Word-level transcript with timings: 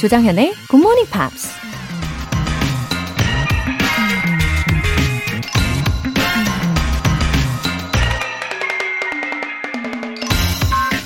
조장현의 0.00 0.54
Good 0.70 0.80
Morning 0.80 1.10
Pops. 1.12 1.50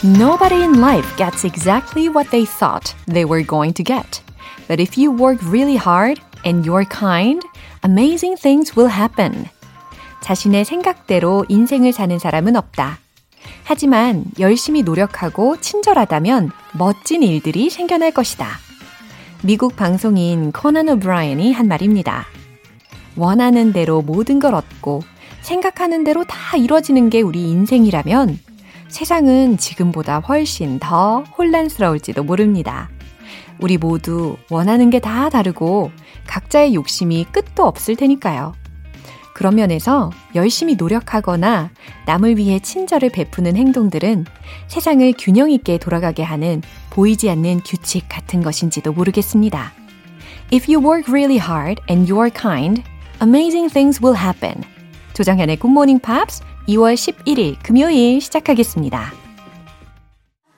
Nobody 0.05 0.63
in 0.63 0.79
life 0.79 1.17
gets 1.17 1.45
exactly 1.45 2.09
what 2.09 2.31
they 2.31 2.47
thought 2.47 2.95
they 3.09 3.25
were 3.25 3.43
going 3.45 3.75
to 3.75 3.83
get. 3.83 4.23
But 4.69 4.79
if 4.79 4.97
you 4.97 5.11
work 5.11 5.43
really 5.43 5.75
hard 5.75 6.21
and 6.45 6.65
you're 6.65 6.87
kind, 6.87 7.43
amazing 7.83 8.41
things 8.41 8.79
will 8.79 8.93
happen. 8.93 9.47
자신의 10.21 10.65
생각대로 10.65 11.45
인생을 11.49 11.93
사는 11.93 12.17
사람은 12.17 12.55
없다. 12.55 12.99
하지만 13.65 14.25
열심히 14.39 14.85
노력하고 14.85 15.57
친절하다면 15.61 16.53
멋진 16.79 17.25
일들이 17.25 17.71
생겨날 17.71 18.13
것이다. 18.13 18.64
미국 19.45 19.77
방송인 19.77 20.53
코난 20.53 20.89
오브라이언이 20.89 21.53
한 21.53 21.69
말입니다. 21.69 22.25
원하는 23.15 23.73
대로 23.75 24.01
모든 24.01 24.39
걸 24.39 24.55
얻고 24.55 25.03
생각하는 25.43 26.03
대로 26.03 26.25
다 26.25 26.57
이루어지는 26.57 27.11
게 27.11 27.21
우리 27.21 27.51
인생이라면 27.51 28.39
세상은 28.89 29.59
지금보다 29.59 30.21
훨씬 30.21 30.79
더 30.79 31.25
혼란스러울지도 31.37 32.25
모릅니다. 32.25 32.89
우리 33.61 33.77
모두 33.77 34.37
원하는 34.51 34.89
게 34.89 34.99
다 34.99 35.29
다르고 35.29 35.91
각자의 36.27 36.75
욕심이 36.75 37.27
끝도 37.31 37.65
없을 37.65 37.97
테니까요. 37.97 38.55
그런 39.35 39.57
면에서 39.57 40.11
열심히 40.35 40.77
노력하거나 40.77 41.71
남을 42.07 42.39
위해 42.39 42.61
친절을 42.61 43.11
베푸는 43.11 43.57
행동들은 43.57 44.25
세상을 44.69 45.13
균형 45.19 45.51
있게 45.51 45.77
돌아가게 45.79 46.23
하는 46.23 46.63
보이지 46.91 47.29
않는 47.29 47.61
규칙 47.65 48.09
같은 48.09 48.43
것인지도 48.43 48.93
모르겠습니다. 48.93 49.73
If 50.53 50.73
you 50.73 50.79
work 50.79 51.13
really 51.13 51.39
hard 51.39 51.83
and 51.91 52.11
you're 52.11 52.31
kind, 52.33 52.83
amazing 53.21 53.71
things 53.73 54.01
will 54.03 54.17
happen. 54.17 54.63
조정현의 55.15 55.59
Morning 55.65 56.01
Pops 56.01 56.43
2월 56.69 56.95
11일 56.95 57.57
금요일 57.63 58.21
시작하겠습니다. 58.21 59.13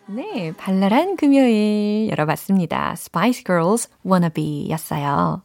네, 0.08 0.52
발랄한 0.56 1.16
금요일 1.16 2.08
열어봤습니다. 2.10 2.92
Spice 2.97 3.42
Girls 3.44 3.91
Wannabe 4.06 4.69
였어요. 4.70 5.42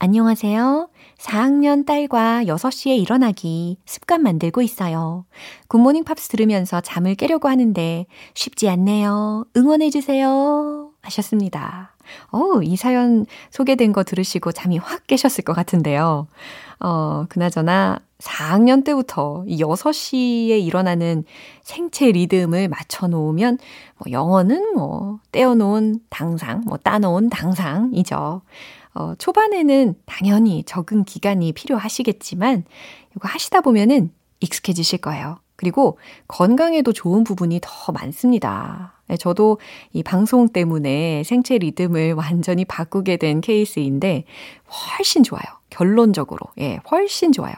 안녕하세요. 0.00 0.90
4학년 1.18 1.84
딸과 1.86 2.44
6시에 2.44 3.00
일어나기 3.00 3.78
습관 3.86 4.22
만들고 4.22 4.60
있어요. 4.62 5.24
굿모닝 5.68 6.04
팝스 6.04 6.28
들으면서 6.28 6.80
잠을 6.80 7.14
깨려고 7.14 7.48
하는데 7.48 8.06
쉽지 8.34 8.68
않네요. 8.68 9.46
응원해주세요. 9.56 10.90
하셨습니다. 11.00 11.96
어, 12.30 12.62
이 12.62 12.76
사연 12.76 13.26
소개된 13.50 13.92
거 13.92 14.04
들으시고 14.04 14.52
잠이 14.52 14.78
확 14.78 15.06
깨셨을 15.06 15.44
것 15.44 15.52
같은데요. 15.54 16.26
어, 16.80 17.26
그나저나 17.28 17.98
4학년 18.18 18.84
때부터 18.84 19.44
이 19.46 19.58
6시에 19.62 20.60
일어나는 20.60 21.24
생체 21.62 22.10
리듬을 22.10 22.68
맞춰 22.68 23.06
놓으면 23.06 23.58
뭐 23.96 24.12
영어는 24.12 24.74
뭐 24.74 25.20
떼어놓은 25.32 26.00
당상, 26.10 26.62
뭐 26.66 26.76
따놓은 26.78 27.30
당상이죠. 27.30 28.42
어, 28.94 29.14
초반에는 29.16 29.94
당연히 30.06 30.64
적응 30.64 31.04
기간이 31.04 31.52
필요하시겠지만 31.52 32.64
이거 33.16 33.28
하시다 33.28 33.60
보면은 33.60 34.12
익숙해지실 34.40 35.00
거예요. 35.00 35.38
그리고 35.56 35.98
건강에도 36.26 36.92
좋은 36.92 37.24
부분이 37.24 37.60
더 37.62 37.92
많습니다. 37.92 38.97
예, 39.10 39.16
저도 39.16 39.58
이 39.92 40.02
방송 40.02 40.48
때문에 40.48 41.22
생체 41.24 41.58
리듬을 41.58 42.14
완전히 42.14 42.64
바꾸게 42.64 43.16
된 43.16 43.40
케이스인데 43.40 44.24
훨씬 44.98 45.22
좋아요. 45.22 45.42
결론적으로. 45.70 46.40
예, 46.58 46.78
훨씬 46.90 47.32
좋아요. 47.32 47.54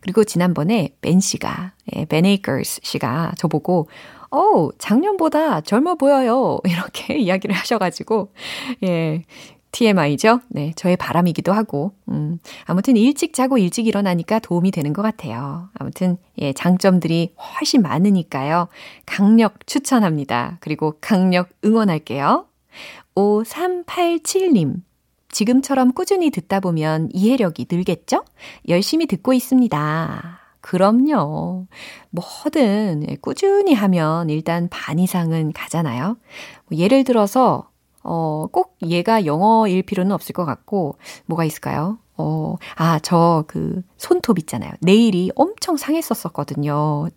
그리고 0.00 0.24
지난번에 0.24 0.94
벤 1.00 1.20
씨가, 1.20 1.74
예, 1.94 2.04
벤 2.06 2.24
에이커스 2.24 2.80
씨가 2.82 3.32
저보고, 3.36 3.88
어 4.30 4.68
작년보다 4.78 5.60
젊어 5.60 5.94
보여요. 5.94 6.58
이렇게 6.66 7.18
이야기를 7.18 7.54
하셔가지고, 7.54 8.32
예, 8.84 9.24
TMI죠? 9.76 10.40
네, 10.48 10.72
저의 10.74 10.96
바람이기도 10.96 11.52
하고, 11.52 11.92
음, 12.08 12.38
아무튼 12.64 12.96
일찍 12.96 13.34
자고 13.34 13.58
일찍 13.58 13.86
일어나니까 13.86 14.38
도움이 14.38 14.70
되는 14.70 14.94
것 14.94 15.02
같아요. 15.02 15.68
아무튼, 15.78 16.16
예, 16.38 16.54
장점들이 16.54 17.34
훨씬 17.36 17.82
많으니까요. 17.82 18.68
강력 19.04 19.66
추천합니다. 19.66 20.56
그리고 20.60 20.96
강력 21.02 21.50
응원할게요. 21.62 22.46
5387님. 23.14 24.76
지금처럼 25.28 25.92
꾸준히 25.92 26.30
듣다 26.30 26.60
보면 26.60 27.10
이해력이 27.12 27.66
늘겠죠? 27.70 28.24
열심히 28.68 29.04
듣고 29.04 29.34
있습니다. 29.34 30.40
그럼요. 30.62 31.66
뭐든 32.10 33.18
꾸준히 33.20 33.74
하면 33.74 34.30
일단 34.30 34.68
반 34.70 34.98
이상은 34.98 35.52
가잖아요. 35.52 36.16
뭐 36.66 36.78
예를 36.78 37.04
들어서 37.04 37.68
어, 38.06 38.46
꼭 38.52 38.76
얘가 38.82 39.26
영어일 39.26 39.82
필요는 39.82 40.12
없을 40.12 40.32
것 40.32 40.44
같고, 40.44 40.96
뭐가 41.26 41.44
있을까요? 41.44 41.98
어, 42.18 42.56
아, 42.76 42.98
저 43.00 43.44
그 43.46 43.82
손톱 43.96 44.38
있잖아요. 44.40 44.72
네일이 44.80 45.30
엄청 45.34 45.76
상했었었거든요. 45.76 47.08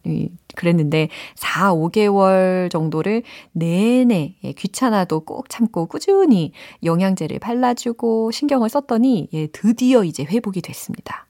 그랬는데 0.56 1.10
4, 1.36 1.74
5개월 1.74 2.70
정도를 2.72 3.24
내내 3.52 4.36
예, 4.44 4.52
귀찮아도 4.54 5.22
꼭 5.22 5.50
참고 5.50 5.86
꾸준히 5.86 6.52
영양제를 6.84 7.40
발라주고 7.40 8.32
신경을 8.32 8.70
썼더니 8.70 9.30
예, 9.34 9.48
드디어 9.48 10.04
이제 10.04 10.24
회복이 10.24 10.62
됐습니다. 10.62 11.28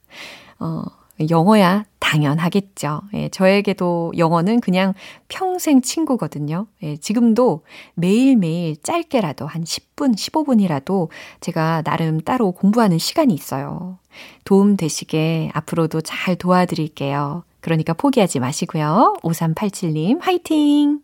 어, 0.58 0.82
영어야 1.28 1.84
당연하겠죠. 1.98 3.02
예, 3.14 3.28
저에게도 3.28 4.12
영어는 4.16 4.60
그냥 4.60 4.94
평생 5.28 5.80
친구거든요. 5.82 6.66
예, 6.82 6.96
지금도 6.96 7.64
매일매일 7.94 8.76
짧게라도 8.82 9.46
한 9.46 9.62
10분, 9.64 10.14
15분이라도 10.14 11.08
제가 11.40 11.82
나름 11.82 12.20
따로 12.20 12.52
공부하는 12.52 12.98
시간이 12.98 13.34
있어요. 13.34 13.98
도움 14.44 14.76
되시게 14.76 15.50
앞으로도 15.52 16.00
잘 16.00 16.36
도와드릴게요. 16.36 17.44
그러니까 17.60 17.92
포기하지 17.92 18.40
마시고요. 18.40 19.16
5387님, 19.22 20.18
화이팅! 20.20 21.00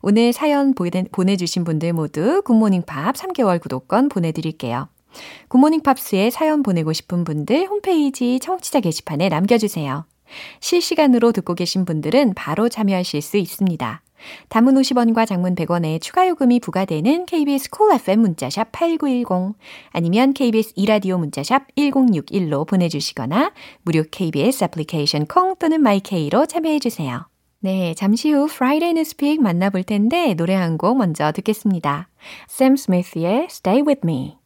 오늘 0.00 0.32
사연 0.32 0.74
보내주신 0.74 1.64
분들 1.64 1.92
모두 1.92 2.42
굿모닝 2.42 2.82
팝 2.82 3.14
3개월 3.14 3.60
구독권 3.60 4.08
보내드릴게요. 4.08 4.88
굿모닝 5.48 5.82
팝스에 5.82 6.30
사연 6.30 6.62
보내고 6.62 6.92
싶은 6.92 7.24
분들 7.24 7.66
홈페이지 7.66 8.38
청취자 8.40 8.80
게시판에 8.80 9.28
남겨주세요. 9.28 10.04
실시간으로 10.60 11.32
듣고 11.32 11.54
계신 11.54 11.84
분들은 11.84 12.34
바로 12.34 12.68
참여하실 12.68 13.22
수 13.22 13.36
있습니다. 13.36 14.02
담은 14.48 14.74
50원과 14.74 15.26
장문 15.26 15.54
100원의 15.54 16.00
추가 16.00 16.28
요금이 16.28 16.60
부과되는 16.60 17.26
KBS 17.26 17.70
콜 17.70 17.88
cool 17.88 18.00
FM 18.00 18.20
문자샵 18.20 18.70
8910 18.72 19.56
아니면 19.92 20.34
KBS 20.34 20.74
이라디오 20.76 21.18
문자샵 21.18 21.74
1061로 21.76 22.66
보내주시거나 22.66 23.52
무료 23.82 24.04
KBS 24.10 24.64
애플리케이션 24.64 25.26
콩 25.26 25.56
또는 25.56 25.80
마이케이로 25.80 26.46
참여해주세요. 26.46 27.26
네, 27.62 27.94
잠시 27.94 28.30
후 28.30 28.44
Friday 28.44 28.90
Newspeak 28.90 29.42
만나볼 29.42 29.84
텐데 29.84 30.34
노래 30.34 30.54
한 30.54 30.76
곡 30.78 30.96
먼저 30.96 31.32
듣겠습니다. 31.32 32.08
Sam 32.48 32.74
Smith의 32.74 33.48
Stay 33.50 33.82
With 33.82 34.00
Me 34.04 34.39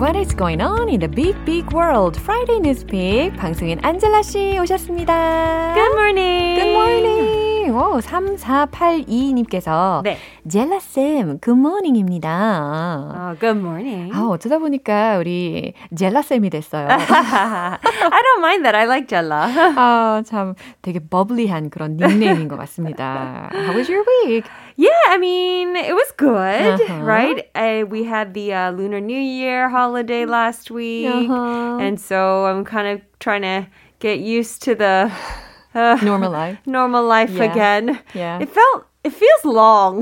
What 0.00 0.16
is 0.16 0.34
going 0.34 0.62
on 0.62 0.88
in 0.88 1.00
the 1.00 1.08
big, 1.08 1.36
big 1.44 1.70
world? 1.74 2.16
Friday 2.16 2.58
Newspeak 2.58 3.36
방송인 3.36 3.78
안젤라 3.84 4.22
씨 4.22 4.58
오셨습니다. 4.58 5.74
Good 5.74 5.92
morning. 5.92 6.58
Good 6.58 6.72
morning. 6.72 7.50
오, 7.70 8.00
3482님께서 8.00 10.00
네. 10.02 10.16
젤라쌤, 10.48 11.38
굿모닝입니다. 11.40 13.12
어, 13.14 13.34
good 13.38 13.58
morning. 13.58 14.10
아, 14.14 14.26
어쩌다 14.28 14.58
보니까 14.58 15.18
우리 15.18 15.74
젤라쌤이 15.94 16.48
됐어요. 16.50 16.88
I 16.88 16.98
don't 16.98 18.38
mind 18.38 18.64
that. 18.64 18.74
I 18.74 18.86
like 18.86 19.06
Jella. 19.06 19.52
아, 19.76 20.22
참 20.24 20.54
되게 20.82 20.98
버블리한 20.98 21.68
그런 21.70 21.96
닉네임인 21.98 22.48
것 22.48 22.56
같습니다. 22.56 23.50
How 23.52 23.76
was 23.76 23.88
your 23.90 24.04
week? 24.24 24.48
Yeah, 24.76 24.96
I 25.10 25.18
mean, 25.18 25.76
it 25.76 25.92
was 25.92 25.99
good, 26.19 26.81
Uh-huh. 26.81 27.03
right? 27.03 27.47
Uh, 27.55 27.85
we 27.87 28.03
had 28.03 28.33
the 28.33 28.53
uh, 28.53 28.71
Lunar 28.71 28.99
New 29.01 29.19
Year 29.19 29.69
holiday 29.69 30.25
last 30.25 30.71
week. 30.71 31.07
Uh-huh. 31.07 31.77
And 31.79 31.99
so 31.99 32.45
I'm 32.45 32.63
kind 32.65 32.87
of 32.87 33.01
trying 33.19 33.41
to 33.43 33.67
get 33.99 34.19
used 34.19 34.63
to 34.63 34.75
the 34.75 35.11
uh, 35.73 35.97
Normal 36.01 36.31
life. 36.31 36.57
normal 36.65 37.03
life 37.05 37.31
Yeah. 37.31 37.43
again. 37.51 37.99
Yeah. 38.13 38.39
It 38.39 38.49
felt 38.49 38.85
it 39.03 39.13
feels 39.13 39.45
long 39.45 40.01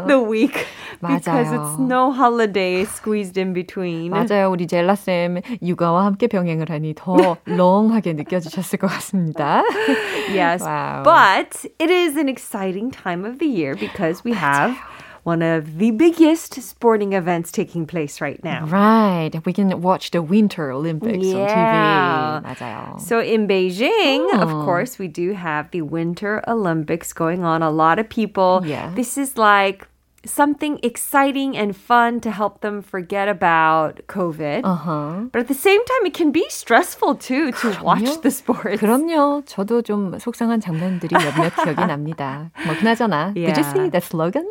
the 0.07 0.19
week 0.19 0.67
because 1.01 1.25
맞아요. 1.25 1.57
it's 1.57 1.79
no 1.79 2.11
holiday 2.11 2.85
squeezed 2.85 3.35
in 3.37 3.51
between. 3.53 4.11
맞아요. 4.11 4.51
우리 4.51 4.67
젤라쌤 4.67 5.41
육아와 5.61 6.05
함께 6.05 6.27
병행을 6.27 6.69
하니 6.69 6.93
더 6.95 7.37
롱하게 7.45 8.13
느껴지셨을 8.13 8.77
것 8.79 8.87
같습니다. 8.87 9.63
Yes, 10.29 10.61
Wow. 10.61 11.01
but 11.03 11.65
it 11.79 11.89
is 11.89 12.15
an 12.15 12.29
exciting 12.29 12.91
time 12.91 13.25
of 13.25 13.39
the 13.39 13.47
year 13.47 13.73
because 13.75 14.23
we 14.23 14.33
have 14.33 14.75
one 15.27 15.41
of 15.41 15.77
the 15.79 15.91
biggest 15.91 16.53
sporting 16.61 17.13
events 17.13 17.51
taking 17.51 17.85
place 17.85 18.19
right 18.19 18.43
now. 18.43 18.65
Right. 18.65 19.31
We 19.45 19.53
can 19.53 19.81
watch 19.81 20.11
the 20.11 20.21
Winter 20.21 20.71
Olympics 20.71 21.25
Yeah. 21.25 21.39
on 21.39 22.43
TV. 22.43 22.55
맞아요. 22.59 22.99
So 22.99 23.19
in 23.19 23.47
Beijing, 23.47 24.27
of 24.35 24.51
Oh. 24.51 24.63
course, 24.65 24.99
we 24.99 25.07
do 25.07 25.33
have 25.33 25.71
the 25.71 25.81
Winter 25.81 26.43
Olympics 26.47 27.13
going 27.13 27.43
on. 27.43 27.61
A 27.63 27.71
lot 27.71 27.99
of 27.99 28.09
people. 28.09 28.61
Yeah. 28.65 28.91
This 28.95 29.17
is 29.17 29.37
like 29.37 29.87
something 30.25 30.79
exciting 30.83 31.51
and 31.57 31.75
fun 31.75 32.21
to 32.21 32.31
help 32.31 32.61
them 32.61 32.81
forget 32.81 33.27
about 33.27 33.99
COVID. 34.07 34.63
Uh-huh. 34.63 35.27
But 35.33 35.39
at 35.41 35.47
the 35.49 35.53
same 35.53 35.83
time, 35.83 36.05
it 36.07 36.13
can 36.13 36.31
be 36.31 36.45
stressful 36.47 37.15
too 37.15 37.51
to 37.59 37.75
watch 37.83 38.07
the 38.23 38.31
sports. 38.31 38.79
그럼요. 38.79 39.43
저도 39.45 39.81
좀 39.83 40.17
속상한 40.19 40.61
장면들이 40.61 41.11
몇몇 41.11 41.51
기억이 41.59 41.75
납니다. 41.87 42.51
뭐 42.65 42.73
그나저나. 42.75 43.33
Did 43.35 43.51
you 43.51 43.51
Yeah. 43.51 43.71
see 43.73 43.89
the 43.91 43.99
slogan? 43.99 44.47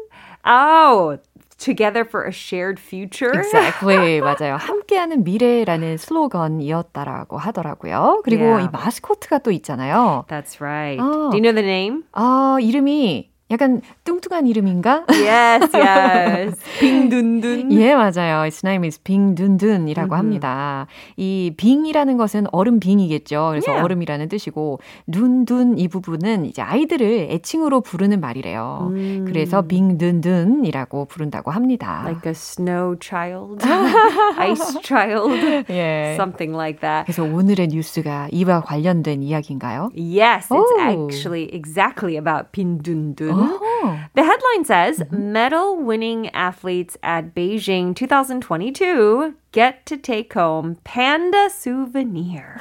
Oh, 0.47 1.19
together 1.59 2.05
for 2.05 2.23
a 2.25 2.31
shared 2.31 2.79
future. 2.79 3.31
Exactly. 3.33 4.21
맞아요. 4.21 4.55
함께하는 4.57 5.23
미래라는 5.23 5.97
슬로건이었다라고 5.97 7.37
하더라고요. 7.37 8.21
그리고 8.23 8.43
Yeah. 8.43 8.65
이 8.65 8.69
마스코트가 8.71 9.39
또 9.39 9.51
있잖아요. 9.51 10.25
That's 10.29 10.61
right. 10.61 10.99
Oh. 11.01 11.29
Do 11.31 11.37
you 11.37 11.41
know 11.41 11.51
the 11.53 11.63
name? 11.65 12.03
아, 12.13 12.57
이름이 12.61 13.29
약간 13.49 13.81
뚱뚱한 14.03 14.45
이름인가? 14.47 15.05
Yes, 15.09 15.73
yes. 15.75 16.59
빙둔둔. 16.81 17.71
예, 17.71 17.95
맞아요. 17.95 18.41
Its 18.43 18.65
name 18.65 18.85
is 18.85 18.99
빙둔둔이라고 19.03 20.15
합니다. 20.15 20.85
이 21.15 21.53
빙이라는 21.55 22.17
것은 22.17 22.47
얼음 22.51 22.79
빙이겠죠. 22.81 23.47
그래서 23.51 23.71
Yeah. 23.71 23.83
얼음이라는 23.85 24.27
뜻이고 24.29 24.79
눈둔 25.07 25.77
이 25.77 25.87
부분은 25.87 26.45
이제 26.45 26.61
아이들을 26.61 27.27
애칭으로 27.31 27.81
부르는 27.81 28.19
말이래요. 28.19 28.91
그래서 29.25 29.61
빙둔둔이라고 29.61 31.05
부른다고 31.05 31.51
합니다. 31.51 32.01
Like 32.05 32.27
a 32.29 32.31
snow 32.31 32.97
child, 32.99 33.63
ice 34.37 34.81
child, 34.83 35.65
예. 35.69 36.13
something 36.15 36.53
like 36.55 36.79
that. 36.81 37.05
그래서 37.05 37.23
오늘의 37.23 37.67
뉴스가 37.69 38.27
이와 38.31 38.61
관련된 38.61 39.23
이야기인가요? 39.23 39.89
Yes, 39.95 40.51
it's 40.51 40.57
Oh. 40.57 40.81
actually 40.81 41.49
exactly 41.53 42.17
about 42.17 42.51
빈둔둔. 42.51 43.36
Oh. 43.37 43.99
The 44.15 44.23
headline 44.23 44.65
says 44.65 45.03
medal 45.11 45.77
winning 45.77 46.29
athletes 46.33 46.97
at 47.03 47.35
Beijing 47.35 47.95
2022 47.95 49.33
get 49.51 49.85
to 49.85 49.97
take 49.97 50.33
home 50.33 50.77
panda 50.83 51.49
souvenir. 51.49 52.57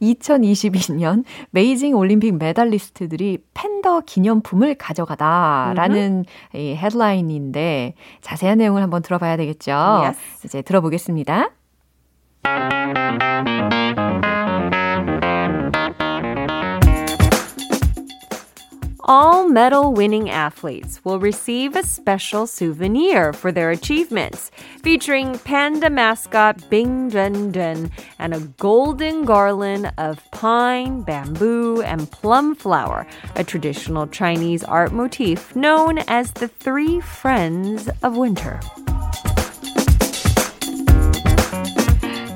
2022년 0.00 1.24
베이징 1.52 1.94
올림픽 1.94 2.36
메달리스트들이 2.38 3.38
팬더 3.54 4.02
기념품을 4.06 4.76
가져가다라는 4.76 6.24
이 6.54 6.74
헤드라인인데 6.74 7.94
자세한 8.20 8.58
내용을 8.58 8.82
한번 8.82 9.02
들어봐야 9.02 9.36
되겠죠. 9.36 9.72
Yes. 9.72 10.46
이제 10.46 10.62
들어보겠습니다. 10.62 11.50
All 19.11 19.47
medal 19.47 19.93
winning 19.93 20.29
athletes 20.29 21.03
will 21.05 21.19
receive 21.19 21.75
a 21.75 21.83
special 21.83 22.45
souvenir 22.45 23.31
for 23.31 23.51
their 23.51 23.71
achievements, 23.71 24.51
featuring 24.81 25.39
panda 25.39 25.89
mascot 25.89 26.69
Bing 26.69 27.09
Dun 27.09 27.51
Dun 27.51 27.91
and 28.19 28.33
a 28.33 28.39
golden 28.57 29.23
garland 29.25 29.93
of 29.97 30.19
pine, 30.31 31.01
bamboo, 31.01 31.81
and 31.81 32.11
plum 32.11 32.55
flower, 32.55 33.07
a 33.35 33.43
traditional 33.43 34.07
Chinese 34.07 34.63
art 34.63 34.91
motif 34.91 35.55
known 35.55 35.99
as 36.07 36.31
the 36.31 36.47
Three 36.47 36.99
Friends 36.99 37.89
of 38.03 38.17
Winter. 38.17 38.59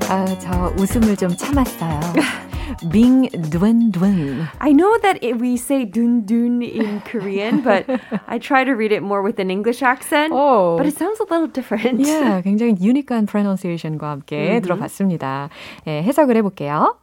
아, 0.10 0.26
저 0.40 0.74
웃음을 0.78 1.16
좀 1.16 1.36
참았어요. 1.36 2.45
빙둔둔. 2.92 4.48
I 4.60 4.72
know 4.72 4.98
that 5.00 5.24
it, 5.24 5.40
we 5.40 5.58
say 5.58 5.86
dun 5.86 6.26
dun 6.26 6.62
in 6.62 7.02
Korean, 7.02 7.62
but 7.62 7.86
I 8.28 8.40
try 8.40 8.64
to 8.64 8.72
read 8.72 8.92
it 8.92 9.02
more 9.02 9.22
with 9.22 9.40
an 9.40 9.50
English 9.52 9.82
accent. 9.82 10.34
Oh. 10.34 10.78
But 10.78 10.88
it 10.88 10.98
sounds 10.98 11.20
a 11.20 11.26
little 11.30 11.48
different. 11.48 12.02
예, 12.06 12.42
굉장히 12.44 12.76
유니크한 12.82 13.26
pronunciation과 13.26 14.10
함께 14.10 14.60
들어봤습니다. 14.62 15.50
예, 15.88 16.04
해석을 16.04 16.36
해볼게요. 16.38 16.98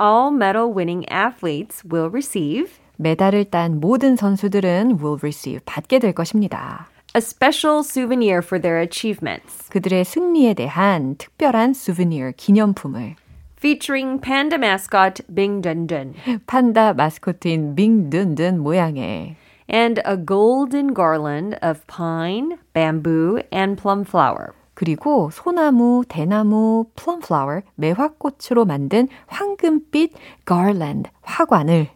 All 0.00 0.32
medal 0.32 0.72
winning 0.74 1.04
athletes 1.12 1.82
will 1.84 2.08
receive 2.08 2.72
메달을 2.96 3.46
딴 3.46 3.80
모든 3.80 4.16
선수들은 4.16 4.98
will 5.00 5.18
receive, 5.20 5.60
받게 5.64 5.98
될 5.98 6.12
것입니다. 6.12 6.86
a 7.14 7.20
special 7.20 7.82
souvenir 7.82 8.38
for 8.38 8.60
their 8.60 8.80
achievements, 8.80 9.68
그들의 9.70 10.04
승리에 10.04 10.54
대한 10.54 11.16
특별한 11.16 11.70
souvenir, 11.70 12.32
기념품을 12.36 13.16
featuring 13.64 14.20
panda 14.20 14.56
mascot 14.56 15.20
Bing 15.32 15.60
Dun 15.60 15.86
Dun 15.86 16.14
판다 16.46 16.92
마스코트인 16.94 17.74
빙둔둔 17.74 18.58
모양의 18.58 19.36
and 19.70 20.00
a 20.04 20.16
golden 20.16 20.92
garland 20.92 21.56
of 21.62 21.86
pine, 21.86 22.58
bamboo, 22.72 23.40
and 23.52 23.80
plum 23.80 24.04
flower. 24.04 24.52
그리고 24.74 25.30
소나무, 25.30 26.04
대나무, 26.08 26.86
plumflower, 26.96 27.62
매화꽃으로 27.74 28.64
만든 28.64 29.08
황금빛 29.26 30.12
garland, 30.46 31.10
화관을 31.22 31.88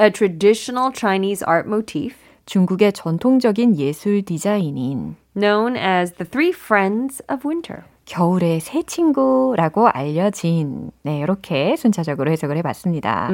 A 0.00 0.10
traditional 0.10 0.90
Chinese 0.92 1.44
art 1.46 1.68
motif 1.68 2.16
중국의 2.46 2.92
전통적인 2.92 3.76
예술 3.76 4.22
디자인인 4.22 5.16
known 5.34 5.76
as 5.76 6.12
the 6.12 6.24
Three 6.24 6.52
Friends 6.52 7.22
of 7.28 7.46
Winter. 7.46 7.84
겨울의 8.11 8.59
새 8.59 8.83
친구라고 8.83 9.87
알려진 9.87 10.91
네 11.01 11.19
이렇게 11.19 11.77
순차적으로 11.77 12.29
해석을 12.29 12.57
해봤습니다. 12.57 13.29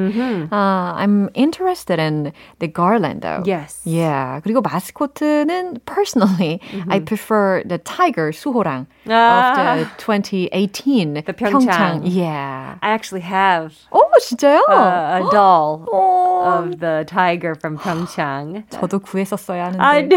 아, 0.50 0.94
I'm 0.96 1.36
interested 1.36 2.00
in 2.00 2.30
the 2.60 2.72
garland 2.72 3.22
though. 3.22 3.42
Yes. 3.44 3.82
Yeah. 3.84 4.40
그리고 4.44 4.60
마스코트는 4.60 5.80
personally 5.84 6.60
I 6.88 7.00
prefer 7.00 7.64
the 7.66 7.78
tiger 7.78 8.30
수호랑 8.30 8.86
아. 9.08 9.50
of 9.50 9.56
the 9.56 9.86
2018 9.98 11.24
The 11.26 11.34
평창. 11.34 12.02
Yeah. 12.04 12.78
I 12.80 12.92
actually 12.94 13.26
have 13.26 13.74
오 13.90 14.06
진짜요? 14.20 14.62
a, 14.70 15.18
a 15.18 15.30
doll 15.32 15.86
오, 15.90 16.27
of 16.47 16.79
the 16.79 17.05
tiger 17.07 17.55
from 17.55 17.77
Pyeongchang. 17.77 18.63
저도 18.69 18.99
구했었어야 18.99 19.65
하는데 19.65 19.81
I 19.81 20.07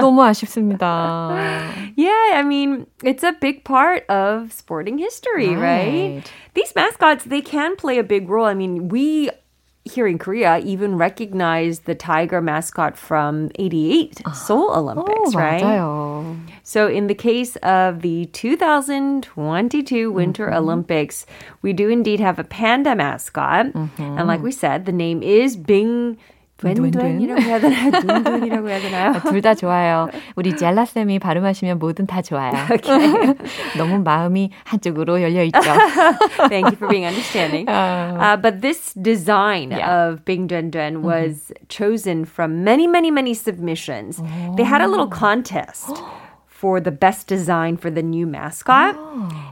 너무 0.01 0.23
아쉽습니다. 0.23 1.35
Yeah, 1.95 2.31
I 2.35 2.43
mean, 2.43 2.87
it's 3.03 3.23
a 3.23 3.33
big 3.33 3.63
part 3.63 4.05
of 4.09 4.51
sporting 4.53 4.97
history, 4.97 5.55
right? 5.55 6.19
Right. 6.19 6.31
These 6.53 6.73
mascots, 6.75 7.25
they 7.25 7.41
can 7.41 7.75
play 7.75 7.99
a 7.99 8.03
big 8.03 8.29
role. 8.29 8.45
I 8.45 8.53
mean, 8.53 8.89
we 8.89 9.29
here 9.85 10.07
in 10.07 10.17
Korea 10.19 10.59
even 10.59 10.97
recognize 10.97 11.79
the 11.81 11.95
tiger 11.95 12.41
mascot 12.41 12.97
from 12.97 13.49
88 13.55 14.21
Seoul 14.33 14.71
Olympics, 14.75 15.33
오, 15.33 15.37
right? 15.37 15.63
맞아요. 15.63 16.37
So, 16.63 16.87
in 16.87 17.07
the 17.07 17.15
case 17.15 17.55
of 17.57 18.01
the 18.01 18.27
2022 18.27 20.11
Winter 20.11 20.53
Olympics, 20.53 21.25
we 21.61 21.73
do 21.73 21.89
indeed 21.89 22.19
have 22.19 22.37
a 22.37 22.43
panda 22.43 22.95
mascot. 22.95 23.73
And 23.97 24.27
like 24.27 24.41
we 24.41 24.51
said, 24.51 24.85
the 24.85 24.91
name 24.91 25.23
is 25.23 25.55
Bing 25.57 26.17
웬웬이라고 26.61 27.41
해야 27.41 27.57
되나요? 27.59 27.91
둔둔이라고 28.01 28.69
해야 28.69 28.79
되나요? 28.81 29.13
둘 29.29 29.41
다 29.41 29.55
좋아요. 29.55 30.09
우리 30.35 30.57
젤라쌤이 30.57 31.19
발음하시면 31.19 31.79
뭐든 31.79 32.05
다 32.05 32.21
좋아요. 32.21 32.51
너무 33.77 33.99
마음이 34.03 34.51
한쪽으로 34.65 35.21
열려 35.21 35.43
있죠. 35.45 35.61
Thank 36.49 36.65
you 36.67 36.75
for 36.75 36.89
being 36.89 37.05
understanding. 37.05 37.65
Uh, 37.69 38.35
but 38.35 38.59
this 38.61 38.93
design 38.93 39.71
Yeah. 39.71 40.09
of 40.11 40.25
Bing 40.25 40.47
Dun 40.47 40.69
Dun 40.69 41.01
was 41.01 41.53
chosen 41.69 42.25
from 42.25 42.65
many, 42.65 42.87
many, 42.87 43.09
many 43.09 43.33
submissions. 43.33 44.21
They 44.57 44.65
had 44.65 44.81
a 44.81 44.87
little 44.87 45.07
contest 45.07 45.95
for 46.45 46.81
the 46.81 46.91
best 46.91 47.27
design 47.27 47.77
for 47.77 47.89
the 47.89 48.03
new 48.03 48.27
mascot. 48.27 48.97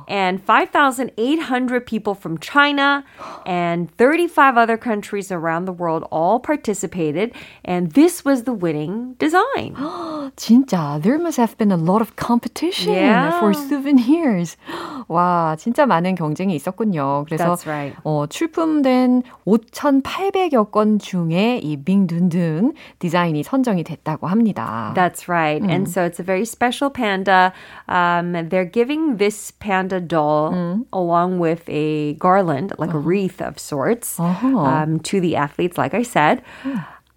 and 0.08 0.42
5,800 0.44 1.86
people 1.86 2.14
from 2.16 2.38
China 2.40 3.04
and 3.46 3.90
35 3.98 4.58
other 4.58 4.78
countries 4.78 5.32
around 5.32 5.66
the 5.66 5.72
world 5.74 6.04
all 6.12 6.40
participated. 6.40 7.32
And 7.66 7.92
this 7.92 8.24
was 8.26 8.44
the 8.44 8.54
winning 8.54 9.16
design. 9.20 9.76
진짜 10.36 11.02
there 11.02 11.18
must 11.20 11.38
have 11.38 11.58
been 11.58 11.72
a 11.72 11.78
lot 11.78 12.02
of 12.02 12.16
competition 12.16 12.94
Yeah. 12.94 13.40
for 13.40 13.54
souvenirs. 13.54 14.58
와, 15.08 15.56
진짜 15.58 15.86
많은 15.86 16.16
경쟁이 16.16 16.56
있었군요. 16.56 17.26
그래서 17.28 17.46
That's 17.56 17.66
right. 17.68 17.96
어, 18.04 18.28
출품된 18.28 19.24
5,800여 19.46 20.72
건 20.72 21.00
중에 21.00 21.60
이 21.64 21.78
빙둔둔 21.78 22.74
디자인이 23.00 23.42
선정이 23.44 23.84
됐다고 23.84 24.28
합니다. 24.28 24.94
That's 24.96 25.28
right. 25.30 25.62
And 25.64 25.88
so 25.88 26.04
it's 26.04 26.20
a 26.20 26.24
very 26.26 26.44
special 26.46 26.90
panda. 26.92 27.54
Um, 27.88 28.34
they're 28.50 28.66
giving 28.70 29.18
this 29.18 29.52
panda 29.60 29.91
doll 30.01 30.53
mm. 30.53 30.87
along 30.93 31.39
with 31.39 31.69
a 31.69 32.15
garland, 32.15 32.73
like 32.79 32.91
a 32.91 32.93
uh-huh. 32.93 32.99
wreath 32.99 33.41
of 33.41 33.59
sorts, 33.59 34.19
uh-huh. 34.19 34.59
um, 34.59 35.01
to 35.01 35.21
the 35.21 35.37
athletes, 35.37 35.79
like 35.79 35.95
I 35.95 36.03
said. 36.03 36.43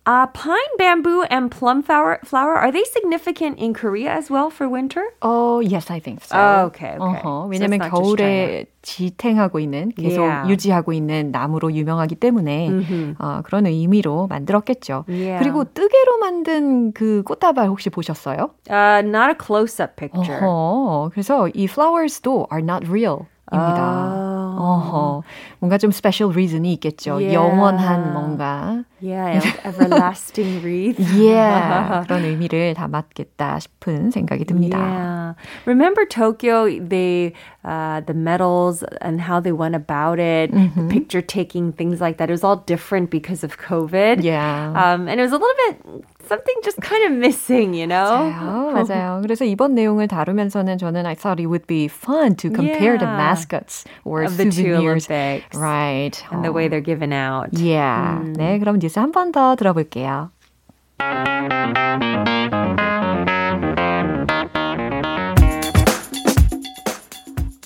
Uh, 0.07 0.27
pine, 0.27 0.74
bamboo, 0.77 1.24
and 1.31 1.50
plum 1.50 1.81
flower, 1.81 2.19
flower, 2.24 2.53
are 2.53 2.71
they 2.71 2.83
significant 2.83 3.57
in 3.57 3.74
Korea 3.74 4.12
as 4.13 4.29
well 4.29 4.51
for 4.51 4.69
winter? 4.69 5.01
Oh, 5.24 5.59
yes, 5.62 5.89
I 5.89 5.97
think 6.00 6.24
so. 6.24 6.38
Oh, 6.38 6.65
okay, 6.69 6.93
okay. 6.93 7.21
So 7.24 7.50
왜냐면 7.50 7.79
just 7.81 7.89
겨울에 7.89 8.67
지탱하고 8.83 9.57
있는 9.59 9.89
계속 9.97 10.21
Yeah. 10.21 10.45
유지하고 10.47 10.93
있는 10.93 11.31
나무로 11.31 11.74
유명하기 11.74 12.15
때문에 12.17 13.15
어, 13.17 13.41
그런 13.43 13.65
의미로 13.65 14.27
만들었겠죠. 14.27 15.05
Yeah. 15.07 15.39
그리고 15.41 15.63
뜨개로 15.74 16.19
만든 16.19 16.91
그 16.93 17.24
꽃다발 17.24 17.67
혹시 17.67 17.89
보셨어요? 17.89 18.51
Uh, 18.69 19.01
not 19.01 19.31
a 19.31 19.35
close-up 19.35 19.95
picture. 19.95 20.38
어허, 20.39 21.09
그래서 21.13 21.50
이 21.55 21.65
flowers도 21.65 22.47
are 22.51 22.62
not 22.62 22.85
real. 22.88 23.25
입니다. 23.53 24.44
어허, 24.54 25.22
뭔가 25.58 25.78
좀 25.78 25.90
special 25.90 26.32
reason이 26.32 26.72
있겠죠. 26.75 27.14
Yeah. 27.20 27.34
영원한 27.34 28.12
뭔가. 28.12 28.84
Yeah, 29.02 29.37
ev- 29.40 29.60
everlasting 29.64 30.60
wreath. 30.62 31.00
Yeah, 31.16 32.04
그런 32.06 32.25
의미를 32.25 32.75
담았겠다 32.75 33.58
싶은 33.60 34.10
생각이 34.10 34.44
듭니다. 34.44 34.76
Yeah. 34.78 35.34
Remember 35.64 36.04
Tokyo, 36.04 36.68
they 36.78 37.32
uh, 37.64 38.00
the 38.04 38.12
medals 38.12 38.84
and 39.00 39.20
how 39.20 39.40
they 39.40 39.52
went 39.52 39.75
about 39.75 40.18
it, 40.20 40.52
the 40.52 40.87
picture 40.90 41.22
taking, 41.22 41.72
things 41.72 42.00
like 42.00 42.18
that. 42.18 42.28
It 42.28 42.32
was 42.32 42.44
all 42.44 42.56
different 42.56 43.08
because 43.10 43.42
of 43.42 43.56
COVID. 43.58 44.22
Yeah. 44.22 44.72
Um, 44.76 45.08
and 45.08 45.18
it 45.18 45.22
was 45.25 45.32
a 45.32 45.38
little 45.38 45.56
bit 45.68 46.04
something 46.28 46.54
just 46.62 46.80
kind 46.80 47.04
of 47.06 47.12
missing, 47.12 47.75
you 47.75 47.87
know? 47.87 48.30
맞아요, 48.30 48.72
맞아요. 48.72 49.20
그래서 49.22 49.44
이번 49.44 49.75
내용을 49.75 50.08
다루면서는 50.08 50.78
저는 50.78 51.06
I 51.06 51.14
thought 51.14 51.40
it 51.40 51.46
would 51.46 51.66
be 51.66 51.87
fun 51.88 52.34
to 52.37 52.50
compare 52.50 52.96
the 52.99 53.06
Yeah. 53.06 53.16
mascots 53.16 53.84
or 54.04 54.22
Of 54.22 54.37
the 54.37 54.44
two 54.44 54.52
souvenirs. 54.52 55.08
Olympics. 55.10 55.56
Right. 55.58 56.14
And 56.30 56.44
the 56.44 56.52
way 56.52 56.68
they're 56.68 56.80
given 56.84 57.12
out. 57.12 57.50
Yeah. 57.58 58.20
네, 58.37 58.58
그럼 58.58 58.78
뉴스 58.80 58.99
한 58.99 59.12
번 59.12 59.32
더 59.32 59.56
들어볼게요. 59.56 60.30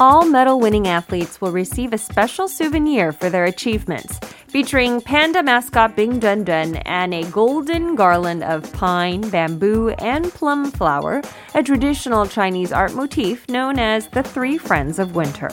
All 0.02 0.24
medal 0.24 0.62
winning 0.62 0.88
athletes 0.88 1.42
will 1.42 1.52
receive 1.52 1.92
a 1.92 1.98
special 1.98 2.48
souvenir 2.48 3.12
for 3.12 3.30
their 3.30 3.44
achievements, 3.44 4.18
featuring 4.48 5.02
panda 5.02 5.44
mascot 5.44 5.94
Bing 5.98 6.20
Dun 6.20 6.46
Dun 6.46 6.78
and 6.86 7.14
a 7.14 7.30
golden 7.32 7.96
garland 7.96 8.42
of 8.42 8.72
pine, 8.72 9.30
bamboo, 9.30 9.90
and 10.00 10.32
plum 10.32 10.72
flower, 10.72 11.22
a 11.54 11.62
traditional 11.62 12.26
Chinese 12.26 12.72
art 12.72 12.94
motif 12.94 13.50
known 13.50 13.78
as 13.78 14.08
the 14.08 14.24
Three 14.24 14.58
Friends 14.58 15.00
of 15.00 15.16
Winter. 15.16 15.50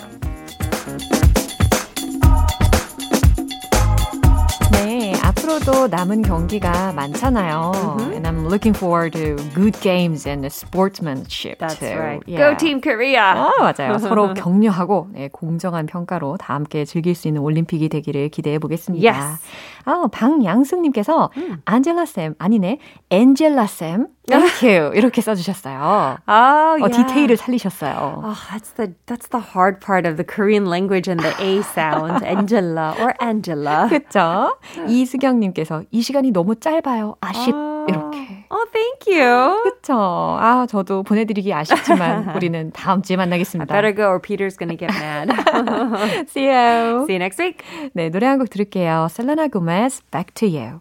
네, 5.57 5.63
앞으로도 5.65 5.89
남은 5.89 6.23
경기가 6.23 6.93
많잖아요. 6.93 7.73
And 8.13 8.27
I'm 8.29 8.47
looking 8.47 8.77
forward 8.77 9.17
to 9.17 9.37
good 9.55 9.79
games 9.81 10.29
and 10.29 10.45
sportsmanship 10.47 11.59
That's 11.59 11.79
too. 11.79 11.97
right. 11.97 12.23
Yeah. 12.27 12.51
Go 12.53 12.57
Team 12.59 12.81
Korea! 12.81 13.23
아, 13.23 13.51
맞아요. 13.59 13.99
서로 13.99 14.35
격려하고 14.35 15.09
네, 15.13 15.29
공정한 15.29 15.87
평가로 15.87 16.37
다 16.37 16.55
함께 16.55 16.85
즐길 16.85 17.15
수 17.15 17.29
있는 17.29 17.41
올림픽이 17.41 17.89
되기를 17.89 18.29
기대해 18.29 18.59
보겠습니다. 18.59 19.09
Yes. 19.11 19.43
아, 19.87 20.07
방양숙님께서 20.13 21.31
안젤라 21.65 22.05
쌤 22.05 22.35
아니네 22.39 22.79
엔젤라 23.11 23.67
쌤 23.67 24.09
Thank 24.27 24.63
you 24.69 24.93
이렇게 24.95 25.21
써주셨어요. 25.23 26.19
Oh, 26.27 26.27
어, 26.27 26.77
yeah. 26.83 26.91
디테일을 26.91 27.37
살리셨어요. 27.37 28.23
Oh, 28.25 28.35
that's 28.51 28.75
the 28.77 28.93
that's 29.07 29.29
the 29.31 29.41
hard 29.55 29.81
part 29.81 30.07
of 30.07 30.17
the 30.17 30.25
Korean 30.25 30.67
language 30.67 31.09
and 31.09 31.23
the 31.23 31.33
A 31.41 31.63
sound, 31.63 32.25
Angela 32.27 32.95
or 33.01 33.15
Angela. 33.23 33.87
그렇죠? 33.89 34.59
이수경님께서 34.89 35.85
이 35.91 36.03
시간이 36.03 36.33
너무 36.33 36.57
짧아요. 36.57 37.17
아쉽 37.21 37.55
이렇게. 37.89 38.47
Oh, 38.51 38.67
thank 38.73 39.07
you. 39.07 39.63
그렇죠. 39.63 39.95
아 39.95 40.67
저도 40.69 41.03
보내드리기 41.05 41.53
아쉽지만 41.55 42.35
우리는 42.35 42.73
다음 42.73 43.03
주에 43.03 43.17
만나겠습니다. 43.17 43.73
Better 43.73 43.95
go 43.95 44.07
or 44.09 44.21
Peter's 44.21 44.57
gonna 44.59 44.77
get 44.77 44.91
mad. 44.95 45.31
See 46.31 46.47
you. 46.51 47.05
See 47.07 47.15
you 47.15 47.23
next 47.23 47.41
week. 47.41 47.63
네 47.95 48.09
노래 48.11 48.27
한 48.27 48.39
곡 48.39 48.51
들을게요. 48.51 49.09
셀레나 49.11 49.49
고메스 49.49 50.03
Back 50.11 50.35
to 50.35 50.49
You. 50.49 50.81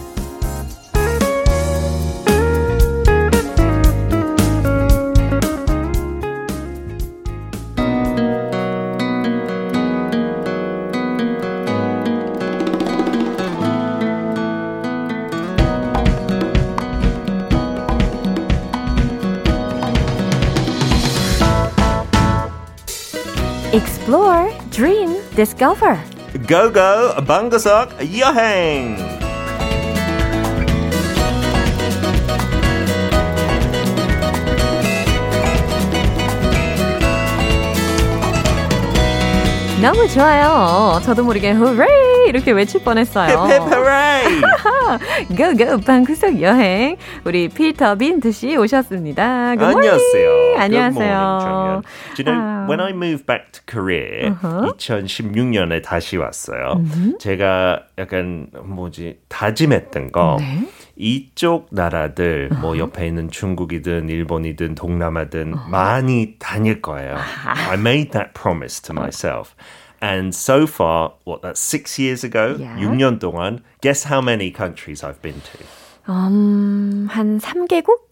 this. 25.41 25.57
Go 26.45 26.69
go, 26.69 27.17
bangasok, 27.25 27.97
yohang. 28.05 29.10
너무 39.81 40.07
좋아요. 40.07 40.99
저도 41.03 41.23
모르게 41.23 41.53
후레이 41.53 42.29
이렇게 42.29 42.51
외칠 42.51 42.83
뻔했어요. 42.83 43.47
힙힙 45.35 45.65
고고 45.65 45.81
방구석 45.85 46.39
여행 46.39 46.97
우리 47.25 47.47
피터 47.49 47.95
빈트 47.95 48.31
씨 48.31 48.55
오셨습니다. 48.55 49.23
안녕하세요. 49.51 50.55
안녕하세요. 50.57 51.81
Do 52.15 52.23
you 52.23 52.25
know, 52.25 52.37
아. 52.37 52.67
when 52.69 52.79
I 52.79 52.91
moved 52.91 53.25
back 53.25 53.51
to 53.53 53.61
Korea, 53.65 54.29
2016년에 54.41 55.81
다시 55.83 56.17
왔어요. 56.17 56.83
제가 57.19 57.81
약간 57.97 58.47
뭐지 58.63 59.17
다짐했던 59.29 60.11
거 60.11 60.37
네. 60.39 60.67
이쪽 60.95 61.67
나라들 61.71 62.49
뭐 62.61 62.77
옆에 62.77 63.07
있는 63.07 63.29
중국이든 63.29 64.09
일본이든 64.09 64.75
동남아든 64.75 65.55
많이 65.69 66.35
다닐 66.39 66.81
거예요. 66.81 67.17
I 67.17 67.75
made 67.77 68.11
that 68.11 68.33
promise 68.33 68.81
to 68.83 68.93
myself. 68.93 69.55
And 70.01 70.33
so 70.33 70.65
far, 70.65 71.13
what, 71.25 71.41
that's 71.43 71.59
six 71.59 71.99
years 71.99 72.23
ago? 72.23 72.57
Yeah. 72.59 72.75
6년 72.79 73.19
동안, 73.19 73.61
guess 73.81 74.03
how 74.09 74.19
many 74.19 74.51
countries 74.51 75.03
I've 75.03 75.21
been 75.21 75.39
to? 75.41 75.63
음, 76.09 77.07
한 77.09 77.39
3개국? 77.39 78.10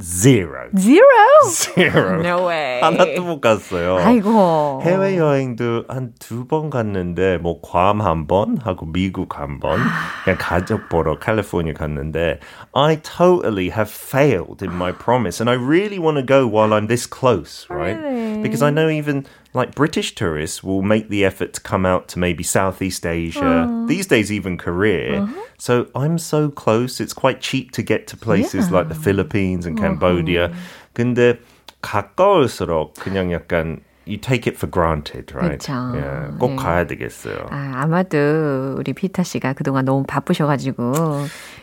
Zero. 0.00 0.70
Zero? 0.74 1.04
Zero. 1.50 2.22
No 2.22 2.46
way. 2.48 2.80
하나도 2.80 3.22
못 3.24 3.42
갔어요. 3.42 3.98
아이고. 3.98 4.80
해외 4.82 5.18
여행도 5.18 5.84
한 5.86 6.14
두 6.18 6.48
번 6.48 6.70
갔는데 6.70 7.36
뭐 7.36 7.60
괌 7.60 8.00
한 8.00 8.26
번 8.26 8.56
하고 8.64 8.86
미국 8.86 9.38
한 9.38 9.60
번. 9.60 9.78
그냥 10.24 10.38
가족 10.40 10.88
보러 10.88 11.18
캘리포니아 11.18 11.74
갔는데 11.74 12.40
I 12.72 13.02
totally 13.02 13.68
have 13.68 13.90
failed 13.92 14.62
in 14.64 14.72
my 14.74 14.92
promise 14.92 15.42
and 15.42 15.50
I 15.50 15.56
really 15.60 15.98
want 15.98 16.16
to 16.16 16.22
go 16.24 16.46
while 16.48 16.72
I'm 16.72 16.86
this 16.88 17.04
close, 17.06 17.66
right? 17.68 17.92
Really? 18.00 18.40
Because 18.40 18.62
I 18.62 18.70
know 18.70 18.88
even 18.88 19.26
like 19.56 19.74
British 19.74 20.14
tourists 20.14 20.64
will 20.64 20.82
make 20.82 21.08
the 21.08 21.24
effort 21.24 21.52
to 21.54 21.60
come 21.60 21.84
out 21.84 22.08
to 22.08 22.18
maybe 22.18 22.42
Southeast 22.42 23.04
Asia. 23.04 23.84
These 23.86 24.06
days 24.06 24.32
even 24.32 24.56
Korea. 24.56 25.28
So 25.58 25.88
I'm 25.94 26.18
so 26.18 26.50
close. 26.50 27.00
It's 27.00 27.12
quite 27.12 27.40
cheap 27.40 27.72
to 27.72 27.82
get 27.82 28.06
to 28.08 28.16
places 28.16 28.70
like 28.70 28.88
the 28.88 28.94
Philippines 28.94 29.66
and 29.66 29.78
Cambodia. 29.78 30.52
근데 30.94 31.38
가까울수록 31.82 32.94
그냥 32.94 33.32
약간 33.32 33.80
you 34.04 34.16
take 34.16 34.46
it 34.46 34.56
for 34.56 34.66
granted, 34.66 35.32
right? 35.34 35.58
그쵸. 35.58 35.72
예, 35.94 36.36
꼭 36.38 36.50
네. 36.50 36.56
가야 36.56 36.86
되겠어요. 36.86 37.46
아, 37.50 37.82
아마도 37.82 38.74
우리 38.76 38.92
피터 38.92 39.22
씨가 39.22 39.52
그동안 39.52 39.84
너무 39.84 40.04
바쁘셔가지고 40.04 40.92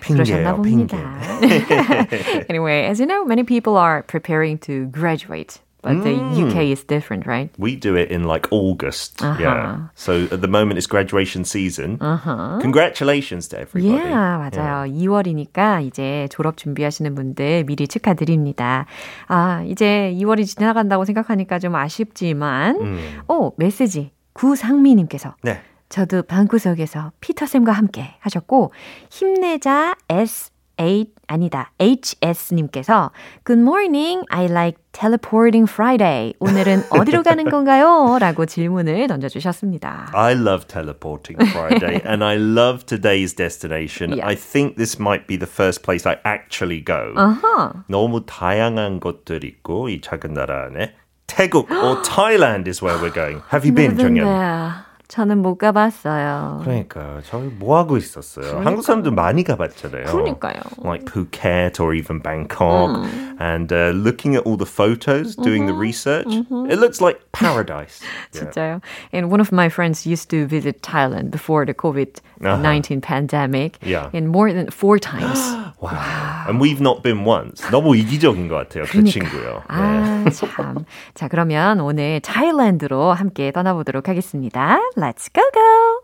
그러셨나 0.02 0.56
핑계예요, 0.62 0.88
봅니다. 0.88 1.20
anyway, 2.50 2.86
as 2.86 3.00
you 3.00 3.08
know, 3.08 3.26
many 3.26 3.44
people 3.44 3.78
are 3.78 4.04
preparing 4.04 4.58
to 4.60 4.86
graduate, 4.92 5.60
but 5.85 6.03
the 6.03 6.17
UK 6.17 6.73
is 6.73 6.83
different, 6.83 7.27
right? 7.27 7.51
We 7.59 7.77
do 7.77 7.95
it 7.95 8.11
in 8.11 8.25
like 8.25 8.49
August. 8.51 9.23
Uh-huh. 9.23 9.41
Yeah. 9.41 9.79
So 9.95 10.27
at 10.33 10.41
the 10.41 10.49
moment 10.49 10.79
it's 10.79 10.89
graduation 10.89 11.45
season. 11.45 11.99
Congratulations 12.61 13.49
to 13.49 13.61
everybody. 13.61 13.95
Yeah, 13.95 14.39
맞아요. 14.39 14.91
2월이니까 14.91 15.85
이제 15.87 16.27
졸업 16.31 16.57
준비하시는 16.57 17.15
분들 17.15 17.65
미리 17.65 17.87
축하드립니다. 17.87 18.87
아, 19.29 19.63
이제 19.67 20.13
2월이 20.17 20.47
지나간다고 20.47 21.05
생각하니까 21.05 21.59
좀 21.59 21.75
아쉽지만, 21.77 22.99
오, 23.29 23.53
메시지. 23.57 24.11
구상미 24.33 24.95
님께서 24.97 25.35
네. 25.43 25.61
저도 25.89 26.23
방구석에서 26.25 27.13
피터쌤과 27.21 27.71
함께 27.71 28.15
하셨고, 28.19 28.73
힘내자 29.11 29.95
S8, 30.09 31.09
아니다, 31.28 31.72
HS님께서 31.80 33.12
Good 33.46 33.62
morning, 33.62 34.24
I 34.30 34.46
like 34.46 34.80
teleporting 34.92 35.70
Friday. 35.70 36.34
오늘은 36.40 36.84
어디로 36.90 37.24
가는 37.24 37.50
건가요? 37.50 38.18
라고 38.20 38.46
질문을 38.46 39.08
던져주셨습니다. 39.08 40.12
I 40.14 40.34
love 40.34 40.68
teleporting 40.68 41.38
Friday 41.52 42.02
and 42.06 42.24
I 42.24 42.36
love 42.38 42.86
today's 42.86 43.36
destination. 43.36 44.12
Yeah. 44.18 44.28
I 44.28 44.36
think 44.36 44.78
this 44.78 45.00
might 45.00 45.28
be 45.28 45.38
the 45.38 45.50
first 45.50 45.84
place 45.84 46.08
I 46.10 46.18
actually 46.26 46.84
go. 46.84 47.14
아하. 47.16 47.84
너무 47.88 48.26
다양한 48.26 49.00
곳들 49.00 49.44
있고 49.44 49.90
이 49.90 50.02
작은 50.02 50.34
나라 50.34 50.66
안에 50.66 50.96
태국 51.28 51.72
or 51.72 52.02
Thailand 52.02 52.68
is 52.68 52.84
where 52.84 52.98
we're 53.00 53.14
going. 53.14 53.42
Have 53.52 53.64
you 53.64 53.74
been, 53.74 53.96
Never 53.96 54.10
저는 55.09 55.43
못 55.43 55.57
가봤어요. 55.59 56.61
그러니까 56.65 57.21
저희 57.25 57.49
뭐 57.49 57.77
하고 57.77 57.97
있었어요? 57.97 58.63
한국 58.65 58.83
사람들 58.83 59.11
많이 59.13 59.45
가봤잖아요. 59.45 60.05
그러니까요. 60.07 60.55
Like 60.83 61.05
Phuket 61.07 61.79
or 61.81 61.95
even 61.95 62.21
Bangkok, 62.21 63.05
and 63.39 63.73
uh, 63.73 63.93
looking 63.95 64.35
at 64.35 64.45
all 64.47 64.57
the 64.57 64.67
photos, 64.67 65.37
doing 65.37 65.67
the 65.67 65.75
research, 65.75 66.27
it 66.71 66.79
looks 66.79 67.01
like 67.01 67.21
paradise. 67.33 68.01
Yeah. 68.33 68.45
진짜요. 68.49 68.81
And 69.13 69.31
one 69.31 69.41
of 69.41 69.53
my 69.53 69.69
friends 69.69 70.07
used 70.07 70.31
to 70.31 70.47
visit 70.47 70.81
Thailand 70.83 71.31
before 71.31 71.67
the 71.67 71.75
COVID-19 71.75 73.03
pandemic. 73.03 73.79
Yeah. 73.83 74.09
And 74.15 74.29
more 74.29 74.53
than 74.53 74.71
four 74.71 74.99
times. 74.99 75.39
Wow. 75.81 76.47
And 76.49 76.61
we've 76.61 76.81
not 76.81 77.03
been 77.03 77.25
once. 77.25 77.61
너무 77.71 77.95
이기적인 77.97 78.49
것 78.49 78.57
같아요, 78.57 78.85
그 78.85 79.03
친구요. 79.05 79.63
네. 79.69 80.25
아, 80.25 80.25
참. 80.33 80.85
자, 81.15 81.29
그러면 81.29 81.81
오늘 81.81 82.21
타일랜드로 82.21 83.13
함께 83.13 83.53
떠나보도록 83.53 84.09
하겠습니다. 84.09 84.79
Let's 84.97 85.29
go 85.29 85.43
go! 85.53 86.01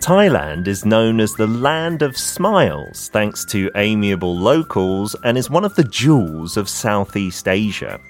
Thailand 0.00 0.66
is 0.66 0.84
known 0.84 1.20
as 1.20 1.32
the 1.34 1.46
land 1.46 2.02
of 2.02 2.16
smiles 2.16 3.08
thanks 3.10 3.44
to 3.44 3.70
amiable 3.76 4.36
locals 4.36 5.14
and 5.22 5.38
is 5.38 5.48
one 5.48 5.64
of 5.64 5.76
the 5.76 5.84
jewels 5.84 6.56
of 6.56 6.68
Southeast 6.68 7.46
Asia. 7.46 8.00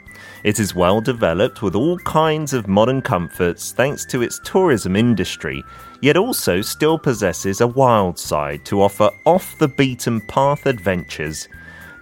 It 0.45 0.59
is 0.59 0.75
well 0.75 1.01
developed 1.01 1.63
with 1.63 1.75
all 1.75 1.99
kinds 1.99 2.53
of 2.53 2.69
modern 2.69 3.03
comforts 3.03 3.73
thanks 3.73 4.05
to 4.07 4.23
its 4.23 4.41
tourism 4.45 4.97
industry, 4.97 5.65
yet 6.01 6.17
also 6.17 6.61
still 6.61 6.99
possesses 6.99 7.61
a 7.61 7.67
wild 7.67 8.19
side 8.19 8.65
to 8.67 8.83
offer 8.83 9.11
off 9.25 9.57
the 9.59 9.69
beaten 9.69 10.21
path 10.21 10.67
adventures. 10.67 11.49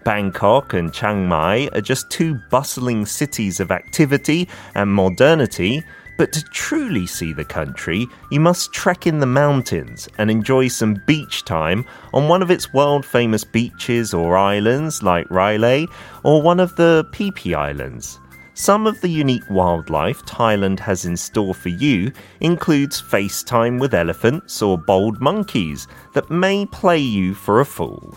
Bangkok 0.04 0.72
and 0.72 0.92
Chiang 0.92 1.28
Mai 1.28 1.68
are 1.74 1.80
just 1.80 2.10
two 2.10 2.40
bustling 2.50 3.04
cities 3.04 3.60
of 3.60 3.70
activity 3.70 4.48
and 4.74 4.92
modernity, 4.92 5.84
but 6.20 6.34
to 6.34 6.44
truly 6.44 7.06
see 7.06 7.32
the 7.32 7.42
country, 7.42 8.06
you 8.30 8.38
must 8.38 8.74
trek 8.74 9.06
in 9.06 9.20
the 9.20 9.24
mountains 9.24 10.06
and 10.18 10.30
enjoy 10.30 10.68
some 10.68 11.02
beach 11.06 11.46
time 11.46 11.82
on 12.12 12.28
one 12.28 12.42
of 12.42 12.50
its 12.50 12.74
world 12.74 13.06
famous 13.06 13.42
beaches 13.42 14.12
or 14.12 14.36
islands 14.36 15.02
like 15.02 15.30
Railay 15.30 15.86
or 16.23 16.42
one 16.42 16.60
of 16.60 16.76
the 16.76 17.08
Phi 17.14 17.30
Phi 17.30 17.54
Islands. 17.54 18.21
Some 18.52 18.86
of 18.86 19.00
the 19.00 19.08
unique 19.08 19.49
wildlife 19.49 20.23
Thailand 20.26 20.78
has 20.80 21.06
in 21.06 21.16
store 21.16 21.54
for 21.54 21.71
you 21.71 22.12
includes 22.40 23.00
FaceTime 23.00 23.80
with 23.80 23.95
elephants 23.95 24.60
or 24.60 24.76
bold 24.76 25.23
monkeys 25.23 25.88
that 26.12 26.30
may 26.30 26.66
play 26.66 26.99
you 26.99 27.32
for 27.32 27.60
a 27.60 27.64
fool. 27.64 28.14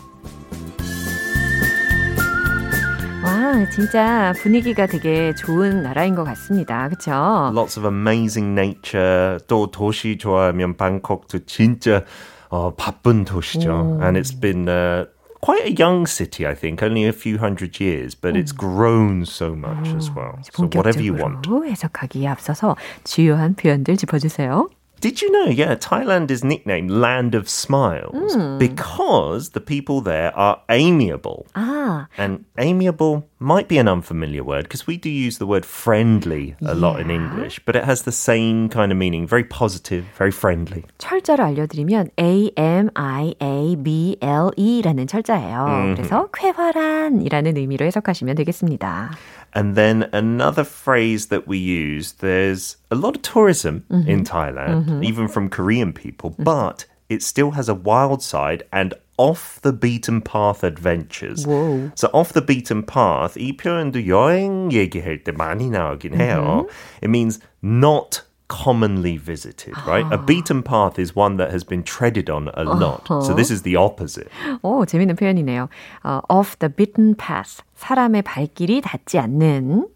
와, 3.54 3.70
진짜 3.70 4.32
분위기가 4.42 4.86
되게 4.86 5.32
좋은 5.34 5.82
나라인 5.82 6.16
것 6.16 6.24
같습니다. 6.24 6.88
그쵸? 6.88 7.12
Lots 7.54 7.78
of 7.78 7.86
amazing 7.86 8.58
nature. 8.58 9.38
또 9.46 9.70
도시 9.70 10.18
좋아하면 10.18 10.76
방콕도 10.76 11.46
진짜 11.46 12.04
어, 12.48 12.74
바쁜 12.74 13.24
도시죠. 13.24 14.00
And 14.02 14.18
it's 14.18 14.32
been 14.38 14.68
uh, 14.68 15.06
quite 15.40 15.64
a 15.66 15.74
young 15.78 16.06
city, 16.06 16.44
I 16.46 16.54
think, 16.54 16.82
only 16.82 17.04
a 17.04 17.12
few 17.12 17.38
hundred 17.38 17.78
years, 17.80 18.16
but 18.16 18.34
it's 18.34 18.52
grown 18.52 19.22
so 19.22 19.54
much 19.54 19.94
as 19.94 20.10
well. 20.10 20.34
So 20.52 20.66
whatever 20.74 21.00
you 21.00 21.14
want. 21.14 21.46
해석하기에 21.46 22.26
앞서서 22.26 22.76
주요한 23.04 23.54
표현들 23.54 23.96
짚어주세요. 23.96 24.68
Did 25.01 25.21
you 25.21 25.31
know? 25.31 25.45
Yeah, 25.45 25.75
Thailand 25.75 26.29
is 26.29 26.43
nicknamed 26.43 26.91
Land 26.91 27.33
of 27.33 27.47
Smiles 27.47 28.35
because 28.59 29.51
the 29.51 29.61
people 29.61 30.01
there 30.01 30.35
are 30.37 30.59
amiable. 30.67 31.45
아, 31.55 32.07
And 32.17 32.43
amiable 32.57 33.23
might 33.39 33.69
be 33.69 33.77
an 33.77 33.87
unfamiliar 33.87 34.43
word 34.43 34.63
because 34.63 34.87
we 34.87 34.97
do 34.97 35.09
use 35.09 35.37
the 35.37 35.47
word 35.47 35.65
friendly 35.65 36.57
a 36.65 36.75
lot 36.75 36.99
in 36.99 37.09
English, 37.09 37.61
but 37.65 37.77
it 37.77 37.85
has 37.85 38.01
the 38.01 38.11
same 38.11 38.67
kind 38.67 38.91
of 38.91 38.97
meaning 38.97 39.25
very 39.25 39.45
positive, 39.45 40.03
very 40.17 40.31
friendly. 40.31 40.83
철자를 40.97 41.45
알려드리면 41.45 42.09
A 42.19 42.51
M 42.57 42.89
I 42.97 43.35
A 43.41 43.77
B 43.77 44.17
L 44.21 44.51
E라는 44.57 45.07
철자예요. 45.07 45.93
그래서 45.95 46.27
쾌활한이라는 46.33 47.55
의미로 47.55 47.85
해석하시면 47.85 48.35
되겠습니다. 48.35 49.11
And 49.53 49.75
then 49.75 50.09
another 50.13 50.63
phrase 50.63 51.27
that 51.27 51.47
we 51.47 51.57
use 51.57 52.13
there's 52.13 52.77
a 52.91 52.95
lot 52.95 53.15
of 53.15 53.21
tourism 53.21 53.85
in 53.89 54.23
Thailand, 54.23 55.03
even 55.03 55.27
from 55.27 55.49
Korean 55.49 55.93
people, 55.93 56.35
but 56.37 56.85
it 57.09 57.23
still 57.23 57.51
has 57.51 57.67
a 57.67 57.73
wild 57.73 58.21
side 58.21 58.63
and 58.71 58.93
off 59.17 59.59
the 59.61 59.73
beaten 59.73 60.21
path 60.21 60.63
adventures. 60.63 61.45
Whoa. 61.45 61.91
So 61.95 62.07
off 62.13 62.31
the 62.31 62.41
beaten 62.41 62.83
path, 62.83 63.35
이 63.35 63.57
표현도 63.57 64.07
여행 64.07 64.71
얘기할 64.71 65.23
때 65.25 65.33
많이 65.33 65.69
나오긴 65.69 66.13
해요. 66.15 66.69
It 67.01 67.09
means 67.09 67.39
not 67.61 68.21
commonly 68.47 69.15
visited, 69.15 69.75
right? 69.85 70.05
A 70.11 70.17
beaten 70.17 70.63
path 70.63 70.97
is 70.97 71.15
one 71.15 71.37
that 71.37 71.51
has 71.51 71.63
been 71.63 71.83
treaded 71.83 72.29
on 72.29 72.49
a 72.55 72.63
lot. 72.63 73.05
So 73.07 73.33
this 73.33 73.51
is 73.51 73.61
the 73.61 73.75
opposite. 73.75 74.27
오, 74.63 74.85
재밌는 74.85 75.15
표현이네요. 75.15 75.69
어, 76.03 76.21
off 76.29 76.57
the 76.57 76.73
beaten 76.73 77.15
path. 77.15 77.61
사람의 77.75 78.23
발길이 78.23 78.81
닿지 78.81 79.19
않는 79.19 79.87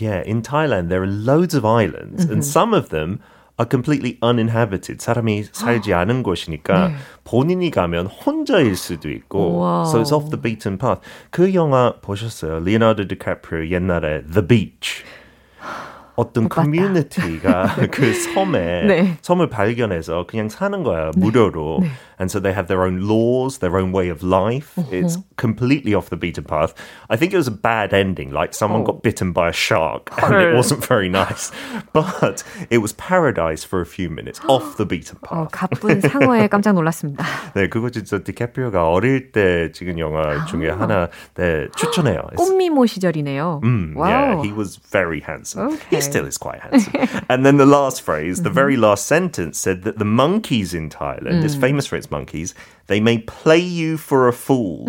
Yeah, 0.00 0.22
in 0.26 0.42
Thailand 0.42 0.88
there 0.88 1.02
are 1.02 1.06
loads 1.06 1.54
of 1.54 1.64
islands, 1.64 2.24
and 2.24 2.42
some 2.42 2.74
of 2.74 2.88
them 2.88 3.20
are 3.60 3.68
completely 3.68 4.18
uninhabited. 4.22 5.00
사람이 5.00 5.44
살지 5.52 5.92
않은 5.94 6.22
곳이니까 6.22 6.90
본인이 7.24 7.70
가면 7.70 8.06
혼자일 8.06 8.74
수도 8.74 9.10
있고. 9.10 9.58
와우. 9.58 9.86
So 9.86 10.00
it's 10.00 10.10
off 10.10 10.30
the 10.30 10.40
beaten 10.40 10.78
path. 10.78 11.00
그 11.30 11.54
영화 11.54 11.94
보셨어요? 12.00 12.60
리오나르도 12.60 13.06
디카프리오 13.06 13.70
옛날에 13.70 14.24
The 14.24 14.44
Beach. 14.44 15.04
어떤 16.17 16.49
커뮤니티가 16.49 17.75
그 17.91 18.11
섬에 18.13 18.85
네. 18.87 19.17
섬을 19.21 19.49
발견해서 19.49 20.25
그냥 20.27 20.49
사는 20.49 20.83
거야 20.83 21.11
무료로. 21.15 21.81
And 22.19 22.31
so 22.31 22.39
they 22.39 22.51
have 22.51 22.65
their 22.67 22.81
own 22.81 23.07
laws, 23.07 23.59
their 23.59 23.77
own 23.77 23.93
way 23.93 24.09
of 24.09 24.23
life. 24.25 24.73
It's 24.91 25.19
completely 25.37 25.93
off 25.93 26.09
the 26.09 26.17
beaten 26.17 26.43
path. 26.43 26.73
I 27.11 27.15
think 27.15 27.31
it 27.31 27.37
was 27.37 27.47
a 27.47 27.53
bad 27.53 27.93
ending, 27.93 28.31
like 28.33 28.55
someone 28.55 28.83
got 28.83 29.03
bitten 29.03 29.31
by 29.33 29.49
a 29.49 29.53
shark, 29.53 30.09
and 30.17 30.33
it 30.33 30.49
헐. 30.49 30.55
wasn't 30.57 30.83
very 30.83 31.09
nice. 31.09 31.51
But 31.93 32.43
it 32.71 32.79
was 32.79 32.93
paradise 32.93 33.63
for 33.63 33.81
a 33.81 33.85
few 33.85 34.09
minutes, 34.09 34.41
off 34.49 34.77
the 34.77 34.85
beaten 34.87 35.17
어, 35.29 35.45
path. 35.45 35.51
가쁜 35.53 36.01
상어에 36.01 36.47
깜짝 36.47 36.73
놀랐습니다. 36.73 37.23
네, 37.53 37.69
그거 37.69 37.91
진짜 37.91 38.17
디카프리오가 38.17 38.89
어릴 38.89 39.31
때 39.31 39.71
찍은 39.71 39.99
영화 39.99 40.43
중에 40.45 40.69
하나 40.71 41.09
네, 41.35 41.67
추천해요. 41.75 42.21
꽃미모 42.35 42.87
시절이네요. 42.87 43.61
Mm, 43.63 43.93
와우. 43.95 44.09
Yeah, 44.09 44.41
he 44.41 44.51
was 44.51 44.77
very 44.89 45.21
handsome. 45.21 45.73
Okay. 45.75 45.97
He 46.06 46.06
still 46.06 46.26
is 46.26 46.38
quite 46.38 46.60
handsome. 46.60 46.94
and 47.28 47.44
then 47.44 47.56
the 47.56 47.66
last 47.66 48.02
phrase, 48.02 48.42
the 48.42 48.50
very 48.50 48.76
last 48.76 49.06
sentence 49.06 49.58
said 49.58 49.82
that 49.82 49.98
the 49.98 50.04
monkeys 50.04 50.74
in 50.74 50.88
Thailand 50.90 51.44
is 51.44 51.54
famous 51.54 51.86
for 51.86 51.96
its 51.96 52.10
monkeys. 52.10 52.54
They 52.86 53.00
may 53.00 53.18
play 53.18 53.60
you 53.60 53.96
for 53.96 54.28
a 54.28 54.32
fool. 54.32 54.86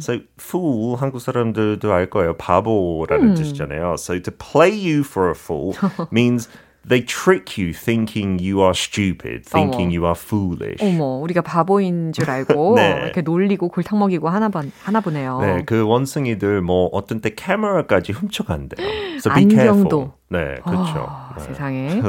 So 0.00 0.20
fool 0.36 0.96
한국 0.98 1.20
사람들도 1.20 1.92
알 1.92 2.10
거예요. 2.10 2.36
바보라는 2.36 3.34
뜻이잖아요. 3.34 3.98
So 3.98 4.18
to 4.18 4.30
play 4.32 4.70
you 4.70 5.02
for 5.04 5.30
a 5.30 5.34
fool 5.34 5.74
means 6.10 6.48
they 6.82 7.02
trick 7.04 7.58
you 7.58 7.74
thinking 7.74 8.38
you 8.40 8.62
are 8.62 8.72
stupid, 8.74 9.44
thinking 9.44 9.90
어머. 9.90 9.94
you 9.94 10.04
are 10.06 10.16
foolish. 10.16 10.80
어머, 10.82 11.20
우리가 11.20 11.42
바보인 11.42 12.12
줄 12.12 12.28
알고 12.30 12.74
네. 12.76 13.02
이렇게 13.04 13.20
놀리고 13.20 13.68
골탕 13.68 13.98
먹이고 13.98 14.28
하나, 14.30 14.48
봐, 14.48 14.62
하나 14.82 15.00
보네요. 15.00 15.40
네, 15.40 15.62
그 15.66 15.82
원숭이들 15.82 16.62
뭐 16.62 16.86
어떤 16.92 17.20
때 17.20 17.34
카메라까지 17.34 18.12
훔쳐간대요. 18.12 18.86
So 19.18 19.32
be 19.34 19.42
안경도. 19.42 19.54
careful. 19.54 20.10
네, 20.27 20.55
그렇죠. 20.63 21.05
아, 21.07 21.33
네. 21.37 21.43
세상에. 21.43 22.01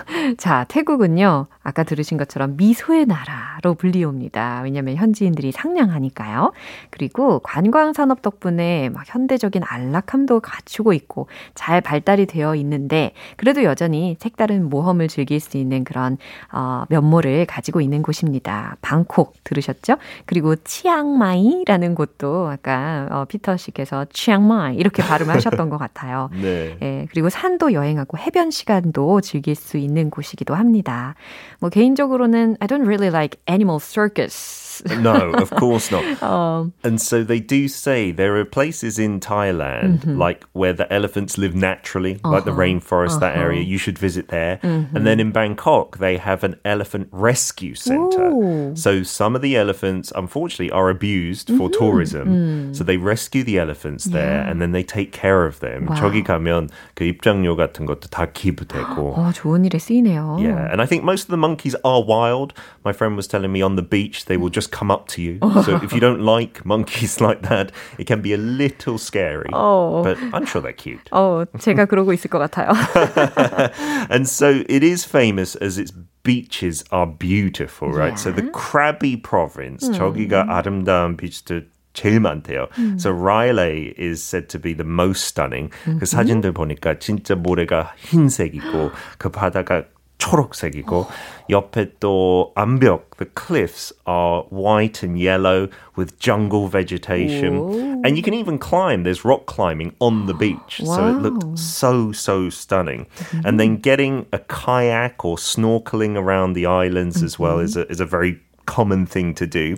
자, 0.38 0.64
태국은요, 0.68 1.46
아까 1.62 1.82
들으신 1.82 2.16
것처럼 2.16 2.56
미소의 2.56 3.04
나라로 3.06 3.74
불리웁니다. 3.74 4.62
왜냐면 4.64 4.96
현지인들이 4.96 5.52
상냥하니까요. 5.52 6.52
그리고 6.90 7.40
관광 7.40 7.92
산업 7.92 8.22
덕분에 8.22 8.88
막 8.88 9.04
현대적인 9.06 9.62
안락함도 9.62 10.40
갖추고 10.40 10.94
있고 10.94 11.28
잘 11.54 11.82
발달이 11.82 12.26
되어 12.26 12.54
있는데, 12.56 13.12
그래도 13.36 13.62
여전히 13.62 14.16
색다른 14.20 14.70
모험을 14.70 15.08
즐길 15.08 15.38
수 15.38 15.58
있는 15.58 15.84
그런, 15.84 16.16
어, 16.50 16.84
면모를 16.88 17.44
가지고 17.44 17.82
있는 17.82 18.02
곳입니다. 18.02 18.76
방콕 18.80 19.34
들으셨죠? 19.44 19.96
그리고 20.24 20.56
치앙마이라는 20.56 21.94
곳도 21.94 22.48
아까 22.48 23.06
어, 23.10 23.24
피터 23.26 23.58
씨께서 23.58 24.06
치앙마이 24.12 24.76
이렇게 24.76 25.02
발음하셨던 25.02 25.68
것 25.68 25.76
같아요. 25.76 26.30
네. 26.40 26.78
예, 26.80 27.06
그리고 27.10 27.28
산도 27.33 27.73
여행하고 27.73 28.17
해변 28.17 28.51
시간도 28.51 29.21
즐길 29.21 29.55
수 29.55 29.77
있는 29.77 30.09
곳이기도 30.09 30.55
합니다. 30.55 31.15
뭐 31.59 31.69
개인적으로는 31.69 32.57
I 32.59 32.67
don't 32.67 32.85
really 32.85 33.09
like 33.09 33.39
animal 33.47 33.79
circus. 33.79 34.83
No, 35.01 35.33
of 35.35 35.49
course 35.59 35.91
not. 35.91 36.03
어, 36.21 36.71
And 36.85 37.01
so 37.01 37.21
they 37.23 37.39
do 37.41 37.67
say 37.67 38.11
there 38.13 38.37
are 38.37 38.45
places 38.45 38.97
in 38.97 39.19
Thailand, 39.19 40.05
like 40.17 40.45
where 40.53 40.71
the 40.71 40.87
elephants 40.91 41.37
live 41.37 41.53
naturally, 41.53 42.19
like 42.23 42.45
the 42.45 42.55
rainforest, 42.55 43.19
that 43.19 43.35
area. 43.35 43.61
You 43.61 43.77
should 43.77 43.99
visit 43.99 44.29
there. 44.29 44.59
And 44.63 45.05
then 45.05 45.19
in 45.19 45.31
Bangkok, 45.31 45.97
they 45.97 46.15
have 46.15 46.45
an 46.45 46.55
elephant 46.63 47.09
rescue 47.11 47.75
center. 47.75 48.29
Ooh. 48.31 48.73
So 48.75 49.03
some 49.03 49.35
of 49.35 49.41
the 49.41 49.57
elephants, 49.57 50.13
unfortunately, 50.15 50.71
are 50.71 50.89
abused 50.89 51.51
for 51.57 51.69
tourism. 51.69 52.73
So 52.73 52.85
they 52.85 52.95
rescue 52.95 53.43
the 53.43 53.59
elephants 53.59 54.05
there 54.05 54.41
and 54.47 54.61
then 54.61 54.71
they 54.71 54.83
take 54.83 55.11
care 55.11 55.45
of 55.45 55.59
them. 55.59 55.87
Wow. 55.87 55.95
저기 55.95 56.23
가면 56.23 56.69
그 56.95 57.03
입장료 57.23 57.55
같은 57.55 57.85
것도 57.85 58.09
다 58.09 58.25
기부되고. 58.31 59.15
어, 59.15 59.31
좋은 59.33 59.65
일에 59.65 59.79
쓰이네요. 59.79 60.37
Yeah, 60.39 60.69
and 60.71 60.81
I 60.81 60.85
think 60.85 61.03
most 61.03 61.23
of 61.23 61.29
the 61.29 61.37
monkeys 61.37 61.75
are 61.85 62.03
wild. 62.03 62.53
My 62.83 62.91
friend 62.91 63.15
was 63.15 63.27
telling 63.27 63.51
me 63.51 63.61
on 63.61 63.75
the 63.75 63.85
beach 63.85 64.25
they 64.25 64.37
will 64.37 64.51
just 64.51 64.71
come 64.71 64.91
up 64.91 65.07
to 65.15 65.21
you. 65.21 65.39
So 65.63 65.79
if 65.83 65.93
you 65.93 65.99
don't 65.99 66.21
like 66.21 66.65
monkeys 66.65 67.21
like 67.21 67.43
that, 67.43 67.71
it 67.97 68.07
can 68.07 68.21
be 68.21 68.33
a 68.33 68.37
little 68.37 68.97
scary. 68.97 69.49
Oh. 69.53 70.03
But 70.03 70.17
I'm 70.33 70.45
sure 70.45 70.61
they're 70.61 70.73
cute. 70.73 71.09
어, 71.11 71.45
제가 71.59 71.85
그러고 71.85 72.13
있을 72.13 72.29
것 72.29 72.39
같아요. 72.39 72.71
And 74.09 74.27
so 74.27 74.63
it 74.67 74.83
is 74.83 75.05
famous 75.05 75.55
as 75.55 75.77
its 75.77 75.93
beaches 76.23 76.83
are 76.91 77.07
beautiful, 77.07 77.91
right? 77.91 78.19
So 78.19 78.31
the 78.31 78.43
Krabi 78.43 79.21
province, 79.21 79.89
저기가 79.89 80.45
아름다운 80.49 81.17
비치들 81.17 81.67
제일 81.93 82.19
많대요. 82.19 82.67
So 82.97 83.11
Riley 83.11 83.93
is 83.97 84.23
said 84.23 84.47
to 84.49 84.59
be 84.59 84.73
the 84.73 84.87
most 84.87 85.25
stunning. 85.25 85.71
그 85.99 86.05
사진들 86.05 86.53
보니까 86.53 86.99
진짜 86.99 87.35
모래가 87.35 87.93
흰색이고 87.97 88.91
그 89.17 89.29
바다가 89.29 89.83
초록색이고 90.19 91.07
옆에 91.49 91.93
또 91.99 92.51
암벽, 92.55 93.17
the 93.17 93.29
cliffs 93.35 93.93
are 94.05 94.43
white 94.51 95.01
and 95.01 95.17
yellow 95.17 95.69
with 95.97 96.19
jungle 96.19 96.67
vegetation. 96.67 97.63
And 98.03 98.17
you 98.17 98.21
can 98.21 98.33
even 98.33 98.59
climb. 98.59 99.03
There's 99.03 99.23
rock 99.23 99.45
climbing 99.47 99.95
on 99.99 100.27
the 100.27 100.33
beach. 100.33 100.81
So 100.83 101.07
it 101.07 101.15
Wow. 101.15 101.23
looked 101.23 101.57
so, 101.57 102.11
so 102.11 102.49
stunning. 102.49 103.07
And 103.45 103.59
then 103.59 103.77
getting 103.77 104.25
a 104.31 104.39
kayak 104.39 105.23
or 105.23 105.37
snorkeling 105.37 106.15
around 106.17 106.53
the 106.53 106.65
islands 106.65 107.23
as 107.23 107.39
well 107.39 107.59
is 107.59 107.75
a, 107.77 107.87
is 107.89 107.99
a 108.01 108.05
very 108.05 108.39
common 108.66 109.06
thing 109.06 109.34
to 109.34 109.46
do. 109.46 109.76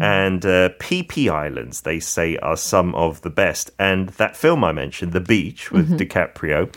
And 0.00 0.44
uh, 0.44 0.70
PP 0.80 1.30
Islands, 1.30 1.82
they 1.82 2.00
say, 2.00 2.36
are 2.38 2.56
some 2.56 2.94
of 2.94 3.20
the 3.22 3.30
best. 3.30 3.70
And 3.78 4.10
that 4.10 4.36
film 4.36 4.64
I 4.64 4.72
mentioned, 4.72 5.12
The 5.12 5.20
Beach 5.20 5.70
with 5.70 5.98
DiCaprio, 5.98 6.72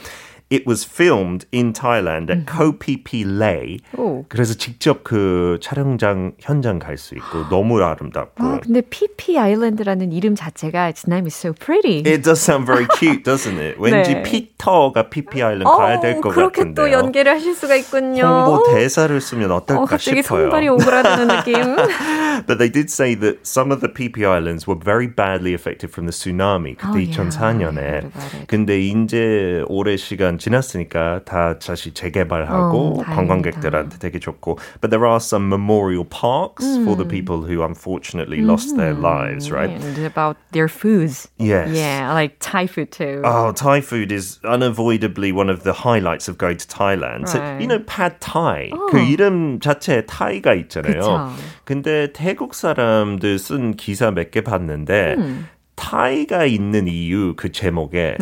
it 0.50 0.64
was 0.64 0.85
filmed 0.87 1.44
in 1.52 1.72
Thailand 1.72 2.30
at 2.30 2.46
Koh 2.46 2.72
Phi 2.72 3.02
Phi 3.04 3.24
Lei. 3.24 3.78
오. 3.96 4.24
그래서 4.28 4.54
직접 4.54 5.02
그 5.02 5.59
촬영장 5.61 6.32
현장 6.38 6.78
갈 6.78 6.96
수 6.96 7.14
있고 7.16 7.48
너무 7.50 7.82
아름답고. 7.82 8.44
아, 8.44 8.61
근데 8.62 8.80
PP 8.80 9.38
아일랜드라는 9.38 10.12
이름 10.12 10.35
자체가 10.37 10.87
its 10.88 11.04
name 11.09 11.26
is 11.26 11.35
so 11.37 11.52
pretty. 11.52 11.98
It 12.09 12.22
does 12.22 12.40
sound 12.40 12.64
very 12.64 12.87
cute, 12.98 13.22
doesn't 13.24 13.59
it? 13.59 13.76
왠지 13.80 14.14
네. 14.14 14.22
피터가 14.22 15.11
피피 15.11 15.42
아일랜드 15.42 15.64
가야 15.64 15.98
될 16.00 16.20
것 16.20 16.30
그렇게 16.35 16.62
같은데요. 16.62 16.74
또 16.74 16.92
연계를 16.92 17.32
하실 17.32 17.54
수가 17.54 17.74
있군요. 17.74 18.22
홍보 18.24 18.72
대사를 18.72 19.20
쓰면 19.20 19.50
어, 19.50 19.56
어떨까 19.56 19.85
갑자기 19.87 20.22
싶어요. 20.22 20.42
손발이 20.42 20.68
오그라드는 20.68 21.28
느낌. 21.37 21.76
But 22.46 22.59
they 22.59 22.70
did 22.70 22.88
say 22.90 23.14
that 23.16 23.40
some 23.44 23.72
of 23.72 23.80
the 23.80 23.92
PP 23.92 24.24
Islands 24.24 24.66
were 24.68 24.78
very 24.78 25.09
badly 25.09 25.54
affected 25.54 25.90
from 25.90 26.06
the 26.06 26.12
tsunami 26.14 26.76
그때 26.76 26.87
Oh, 26.87 26.98
yeah. 26.98 27.11
2004년에. 27.11 27.78
I 27.78 27.82
heard 27.82 28.06
about 28.06 28.35
it. 28.37 28.46
근데 28.46 28.80
이제 28.80 29.64
오래 29.68 29.96
시간 29.96 30.38
지났으니까 30.41 31.21
다 31.23 31.60
다시 31.60 31.93
재개발하고 31.93 32.99
어. 32.99 33.04
관광객들한테 33.06 33.99
되게 33.99 34.17
좋고. 34.19 34.58
But 34.82 34.89
there 34.89 35.06
are 35.06 35.19
some 35.21 35.47
memorial 35.47 36.04
parks 36.04 36.65
for 36.82 36.95
음. 36.95 36.97
the 36.97 37.06
people 37.08 37.45
who 37.45 37.62
unfortunately 37.63 38.41
lost 38.41 38.75
their 38.75 38.97
lives, 38.97 39.51
right? 39.54 39.69
And 39.69 40.01
about 40.04 40.38
their 40.51 40.67
foods. 40.67 41.30
Yes. 41.38 41.69
Yeah, 41.69 42.12
like 42.13 42.38
Thai 42.41 42.65
food 42.65 42.89
too. 42.91 43.21
Oh, 43.23 43.54
Thai 43.54 43.82
food 43.82 44.12
is 44.12 44.39
unavoidably 44.43 45.32
one 45.32 45.49
of 45.49 45.62
the 45.63 45.73
highlights 45.86 46.27
of 46.27 46.38
going 46.41 46.58
to 46.58 46.67
Thailand. 46.67 47.30
So, 47.30 47.38
Right. 47.39 47.62
you 47.62 47.67
know, 47.67 47.80
pad 47.86 48.17
Thai. 48.19 48.71
그 48.89 48.97
이름 48.99 49.60
자체에 49.62 50.06
타이가 50.08 50.54
있잖아요. 50.65 50.99
그쵸. 50.99 51.30
근데 51.65 52.12
태국 52.13 52.56
사람들 52.56 53.38
쓴 53.38 53.75
기사 53.77 54.10
몇 54.12 54.32
개 54.32 54.41
봤는데 54.41 55.15
타이가 55.75 56.45
있는 56.45 56.88
이유 56.88 57.34
그 57.36 57.51
제목에 57.51 58.17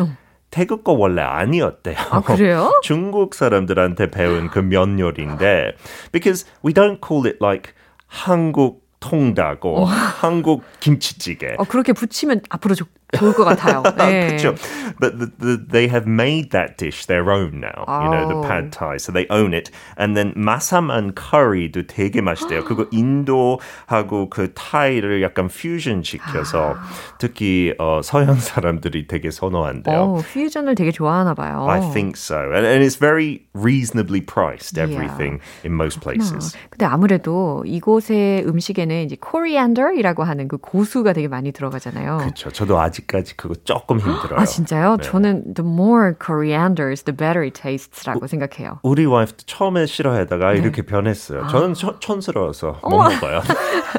태국 0.50 0.82
거 0.84 0.92
원래 0.92 1.22
아니었대요. 1.22 1.96
아, 2.10 2.20
그래요? 2.20 2.72
중국 2.82 3.34
사람들한테 3.34 4.10
배운 4.10 4.48
그 4.48 4.58
면 4.60 4.98
요리인데 4.98 5.76
because 6.12 6.46
we 6.64 6.72
don't 6.72 6.98
call 7.06 7.26
it 7.26 7.38
like 7.40 7.72
한국 8.06 8.88
통닭 9.00 9.64
or 9.64 9.86
한국 9.86 10.62
김치찌개. 10.80 11.54
어, 11.56 11.64
그렇게 11.64 11.92
붙이면 11.92 12.42
앞으로 12.50 12.74
좋, 12.74 12.86
좋을 13.18 13.32
것 13.34 13.44
같아요. 13.44 13.82
네. 13.98 14.26
그렇죠. 14.28 14.54
But 15.00 15.18
the, 15.18 15.30
the, 15.38 15.56
they 15.66 15.88
have 15.88 16.06
made 16.06 16.50
that 16.50 16.76
dish 16.76 17.06
their 17.06 17.30
own 17.30 17.60
now. 17.60 17.84
You 17.88 18.10
know, 18.10 18.28
the 18.28 18.36
Oh. 18.40 18.42
pad 18.46 18.70
thai. 18.72 18.96
So 18.98 19.12
they 19.12 19.26
own 19.30 19.52
it. 19.54 19.70
And 19.98 20.14
then 20.16 20.32
마사만 20.36 21.14
커리도 21.14 21.86
되게 21.86 22.20
맛있대요. 22.20 22.64
그거 22.64 22.86
인도하고 22.90 24.30
그 24.30 24.52
타이를 24.54 25.22
약간 25.22 25.48
퓨전 25.48 26.02
시켜서 26.02 26.76
특히 27.18 27.74
어, 27.78 28.00
서양 28.02 28.34
사람들이 28.36 29.06
되게 29.06 29.30
선호한대요. 29.30 29.96
어, 29.96 30.16
퓨전을 30.32 30.74
되게 30.74 30.90
좋아하나 30.90 31.34
봐요. 31.34 31.66
I 31.68 31.80
think 31.92 32.16
so. 32.16 32.36
And, 32.36 32.66
and 32.66 32.84
it's 32.84 32.96
very 32.98 33.46
reasonably 33.54 34.20
priced, 34.20 34.78
everything 34.78 35.40
in 35.64 35.72
most 35.74 36.00
places. 36.00 36.54
어, 36.54 36.58
근데 36.70 36.86
아무래도 36.86 37.62
이곳의 37.66 38.44
음식에는 38.46 39.04
이제 39.04 39.16
코리안더이라고 39.20 40.22
하는 40.24 40.48
그 40.48 40.58
고수가 40.58 41.12
되게 41.12 41.28
많이 41.28 41.52
들어가잖아요. 41.52 42.18
그렇죠. 42.18 42.50
저도 42.50 42.78
아직 42.80 42.99
까지 43.07 43.35
그거 43.37 43.53
조금 43.63 43.99
힘들어요. 43.99 44.39
아 44.39 44.45
진짜요? 44.45 44.97
네. 44.97 45.03
저는 45.03 45.53
the 45.53 45.67
more 45.69 46.13
corianders, 46.23 47.03
the 47.03 47.15
better 47.15 47.43
it 47.43 47.59
tastes라고 47.61 48.27
생각해요. 48.27 48.79
우리 48.83 49.05
와이프도 49.05 49.43
처음에 49.45 49.85
싫어하다가 49.85 50.53
네. 50.53 50.59
이렇게 50.59 50.81
변했어요. 50.81 51.47
저는 51.47 51.73
처- 51.73 51.99
촌스러워서 51.99 52.79
못 52.83 52.89
먹어요. 52.97 53.41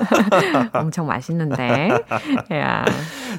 엄청 0.73 1.07
맛있는데. 1.07 1.89
Yeah. 2.51 2.85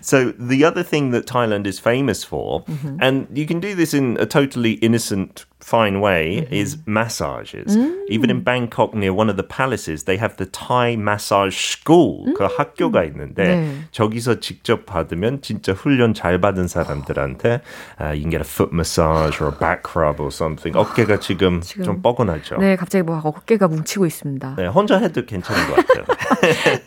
So 0.02 0.32
the 0.34 0.63
other 0.65 0.84
thing 0.84 1.12
that 1.12 1.26
Thailand 1.26 1.67
is 1.67 1.80
famous 1.80 2.23
for, 2.23 2.63
Mm-hmm. 2.67 2.97
and 3.02 3.28
you 3.34 3.45
can 3.45 3.60
do 3.60 3.76
this 3.76 3.93
in 3.93 4.17
a 4.19 4.26
totally 4.26 4.73
innocent, 4.82 5.45
fine 5.62 6.00
way, 6.00 6.41
Mm-hmm. 6.47 6.54
is 6.54 6.78
massages. 6.86 7.76
Mm. 7.76 7.93
Even 8.10 8.30
in 8.30 8.41
Bangkok, 8.43 8.93
near 8.93 9.12
one 9.13 9.30
of 9.30 9.36
the 9.38 9.43
palaces, 9.43 10.04
they 10.06 10.15
have 10.17 10.38
the 10.38 10.45
Thai 10.45 10.95
massage 10.95 11.58
school. 11.58 12.26
그 12.38 12.45
학교가 12.45 13.04
있는데 13.06 13.43
Mm. 13.43 13.65
네. 13.65 13.73
저기서 13.91 14.39
직접 14.39 14.86
받으면 14.86 15.41
진짜 15.41 15.73
훈련 15.73 16.13
잘 16.13 16.39
받은 16.39 16.67
사람들한테 16.67 17.62
uh, 18.00 18.12
you 18.13 18.21
can 18.21 18.32
get 18.32 18.39
a 18.41 18.47
foot 18.47 18.71
massage 18.73 19.41
or 19.41 19.47
a 19.50 19.58
back 19.60 19.95
rub 19.95 20.21
or 20.21 20.32
something. 20.32 20.78
어깨가 20.78 21.19
지금, 21.19 21.62
지금- 21.62 21.84
좀 21.84 22.02
뻐근하죠. 22.02 22.58
네, 22.58 22.76
갑자기 22.76 23.04
뭐 23.04 23.19
어깨가 23.23 23.67
뭉치고 23.67 24.06
있습니다. 24.06 24.56
네, 24.58 24.67
혼자 24.67 24.97
해도 25.00 25.26
괜찮은 25.26 25.67
것 25.69 25.76
같아요. 25.88 26.06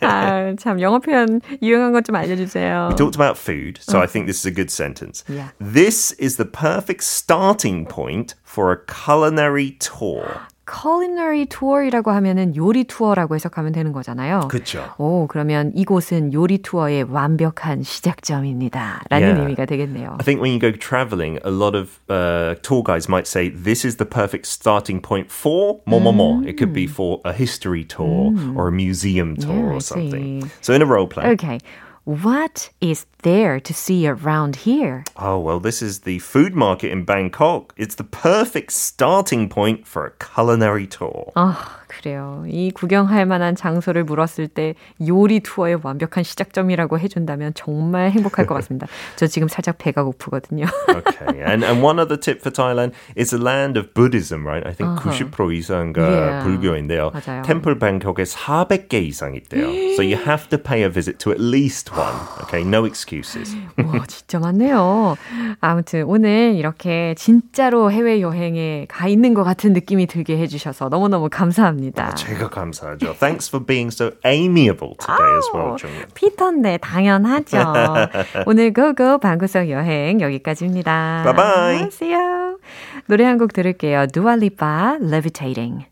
아, 0.01 0.55
참 0.57 0.79
영어 0.81 0.99
표현 0.99 1.41
유용한 1.61 1.91
것 1.91 2.01
좀 2.01 2.15
알려주세요. 2.15 2.89
We 2.89 2.95
talked 2.95 3.15
about 3.15 3.37
food, 3.37 3.77
so 3.79 3.99
I 3.99 4.07
think 4.07 4.25
this 4.25 4.39
is 4.39 4.47
a 4.47 4.51
good 4.53 4.71
sentence. 4.71 5.23
Yeah. 5.29 5.51
This 5.61 6.13
is 6.17 6.37
the 6.37 6.45
perfect 6.49 7.03
starting 7.03 7.85
point 7.85 8.33
for 8.43 8.64
a 8.73 8.77
culinary 8.87 9.77
tour. 9.79 10.41
culinary 10.71 11.45
tour이라고 11.47 12.11
하면은 12.11 12.55
요리 12.55 12.85
투어라고 12.85 13.35
해석하면 13.35 13.73
되는 13.73 13.91
거잖아요. 13.91 14.47
그렇죠. 14.49 14.93
오, 14.99 15.27
그러면 15.27 15.73
이곳은 15.75 16.31
요리 16.31 16.59
투어의 16.59 17.03
완벽한 17.03 17.83
시작점입니다. 17.83 19.01
라는 19.09 19.27
Yeah. 19.27 19.41
의미가 19.41 19.65
되겠네요. 19.65 20.11
I 20.19 20.23
think 20.23 20.39
when 20.41 20.51
you 20.53 20.59
go 20.59 20.71
traveling, 20.71 21.39
a 21.43 21.51
lot 21.51 21.75
of 21.75 21.99
uh, 22.09 22.55
tour 22.61 22.83
guides 22.83 23.09
might 23.09 23.27
say 23.27 23.49
this 23.49 23.83
is 23.83 23.97
the 23.97 24.05
perfect 24.07 24.45
starting 24.47 25.01
point 25.01 25.29
for 25.29 25.81
more, 25.85 25.99
more, 25.99 26.13
more. 26.13 26.41
It 26.47 26.55
could 26.57 26.71
be 26.71 26.87
for 26.87 27.19
a 27.25 27.33
history 27.33 27.83
tour 27.83 28.31
or 28.55 28.69
a 28.69 28.71
museum 28.71 29.35
tour 29.35 29.51
Yeah, 29.55 29.71
I 29.71 29.75
or 29.75 29.81
something. 29.81 30.41
see. 30.43 30.51
So 30.61 30.73
in 30.73 30.81
a 30.81 30.85
role 30.85 31.07
play. 31.07 31.31
Okay. 31.35 31.59
What 32.06 32.70
is 32.80 33.04
there 33.24 33.58
to 33.58 33.74
see 33.74 34.06
around 34.06 34.54
here? 34.54 35.02
Oh, 35.16 35.40
well, 35.40 35.58
this 35.58 35.82
is 35.82 36.02
the 36.02 36.20
food 36.20 36.54
market 36.54 36.92
in 36.92 37.04
Bangkok. 37.04 37.74
It's 37.76 37.96
the 37.96 38.04
perfect 38.04 38.70
starting 38.70 39.48
point 39.48 39.88
for 39.88 40.06
a 40.06 40.12
culinary 40.12 40.86
tour. 40.86 41.32
아, 41.34 41.56
그래요. 41.88 42.44
이 42.48 42.70
구경할 42.72 43.26
만한 43.26 43.54
장소를 43.54 44.04
물었을 44.04 44.48
때 44.48 44.74
요리 45.06 45.40
투어의 45.40 45.78
완벽한 45.82 46.24
시작점이라고 46.24 46.98
해준다면 46.98 47.52
정말 47.54 48.10
행복할 48.10 48.46
것 48.46 48.54
같습니다. 48.56 48.86
저 49.16 49.26
지금 49.26 49.48
살짝 49.48 49.78
배가 49.78 50.02
고프거든요. 50.04 50.64
Okay. 50.88 51.42
And 51.46 51.64
and 51.64 51.82
one 51.84 51.98
other 52.00 52.18
tip 52.18 52.40
for 52.40 52.50
Thailand 52.52 52.92
is 53.16 53.34
a 53.34 53.38
land 53.40 53.78
of 53.78 53.94
Buddhism, 53.94 54.44
right? 54.46 54.66
I 54.66 54.72
think 54.74 54.98
90% 55.00 55.54
이상가 55.56 56.02
Yeah. 56.06 56.44
불교인데요. 56.44 57.12
맞아요. 57.12 57.42
템플 57.42 57.78
방콕에 57.78 58.24
400개 58.24 58.94
이상 59.02 59.34
있대요. 59.34 59.66
so 59.94 60.02
you 60.02 60.16
have 60.16 60.48
to 60.48 60.58
pay 60.58 60.82
a 60.82 60.90
visit 60.90 61.18
to 61.18 61.30
at 61.32 61.40
least 61.40 61.92
one. 61.94 62.14
Okay, 62.42 62.62
no 62.66 62.84
excuses. 62.84 63.56
와, 63.78 64.04
진짜 64.06 64.38
많네요. 64.38 65.16
아무튼 65.60 66.02
오늘 66.04 66.54
이렇게 66.56 67.14
진짜로 67.16 67.90
해외 67.92 68.20
여행에 68.20 68.86
가 68.88 69.06
있는 69.08 69.34
것 69.34 69.44
같은 69.44 69.72
느낌이 69.72 70.06
들게 70.06 70.36
해주셔서 70.38 70.88
너무너무 70.88 71.28
감사합니다. 71.30 71.75
제가 72.14 72.48
감사하죠. 72.50 73.14
Thanks 73.18 73.48
for 73.48 73.64
being 73.64 73.88
so 73.92 74.12
amiable 74.24 74.94
today 74.98 75.36
as 75.38 75.48
well, 75.54 75.72
어, 75.72 75.76
정연. 75.76 76.06
피터인데 76.14 76.78
당연하죠. 76.78 77.58
오늘 78.46 78.72
Go 78.72 78.95
Go 78.95 79.18
방구석 79.18 79.70
여행 79.70 80.20
여기까지입니다. 80.20 81.22
Bye 81.24 81.34
bye. 81.36 81.88
See 81.92 82.12
you. 82.14 82.58
노래 83.06 83.24
한 83.24 83.38
곡 83.38 83.52
들을게요. 83.52 84.06
Dua 84.08 84.47
Lipa 84.47 84.98
Levitating. 85.02 85.86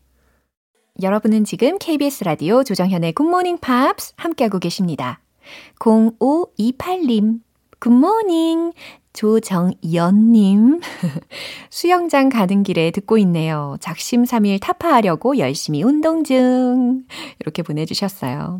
여러분은 1.01 1.43
지금 1.43 1.77
KBS 1.77 2.23
라디오 2.23 2.63
조정현의 2.63 3.13
Good 3.13 3.29
Morning 3.29 3.57
Pops 3.59 4.13
함께하고 4.17 4.59
계십니다. 4.59 5.19
0528님, 5.79 7.39
Good 7.79 8.10
morning. 8.10 8.71
조정현님. 9.15 10.81
수영장 11.71 12.29
가는 12.29 12.63
길에 12.63 12.91
듣고 12.91 13.17
있네요. 13.19 13.77
작심삼일 13.79 14.59
타파하려고 14.59 15.37
열심히 15.37 15.81
운동 15.83 16.23
중. 16.23 17.03
이렇게 17.39 17.63
보내주셨어요. 17.63 18.59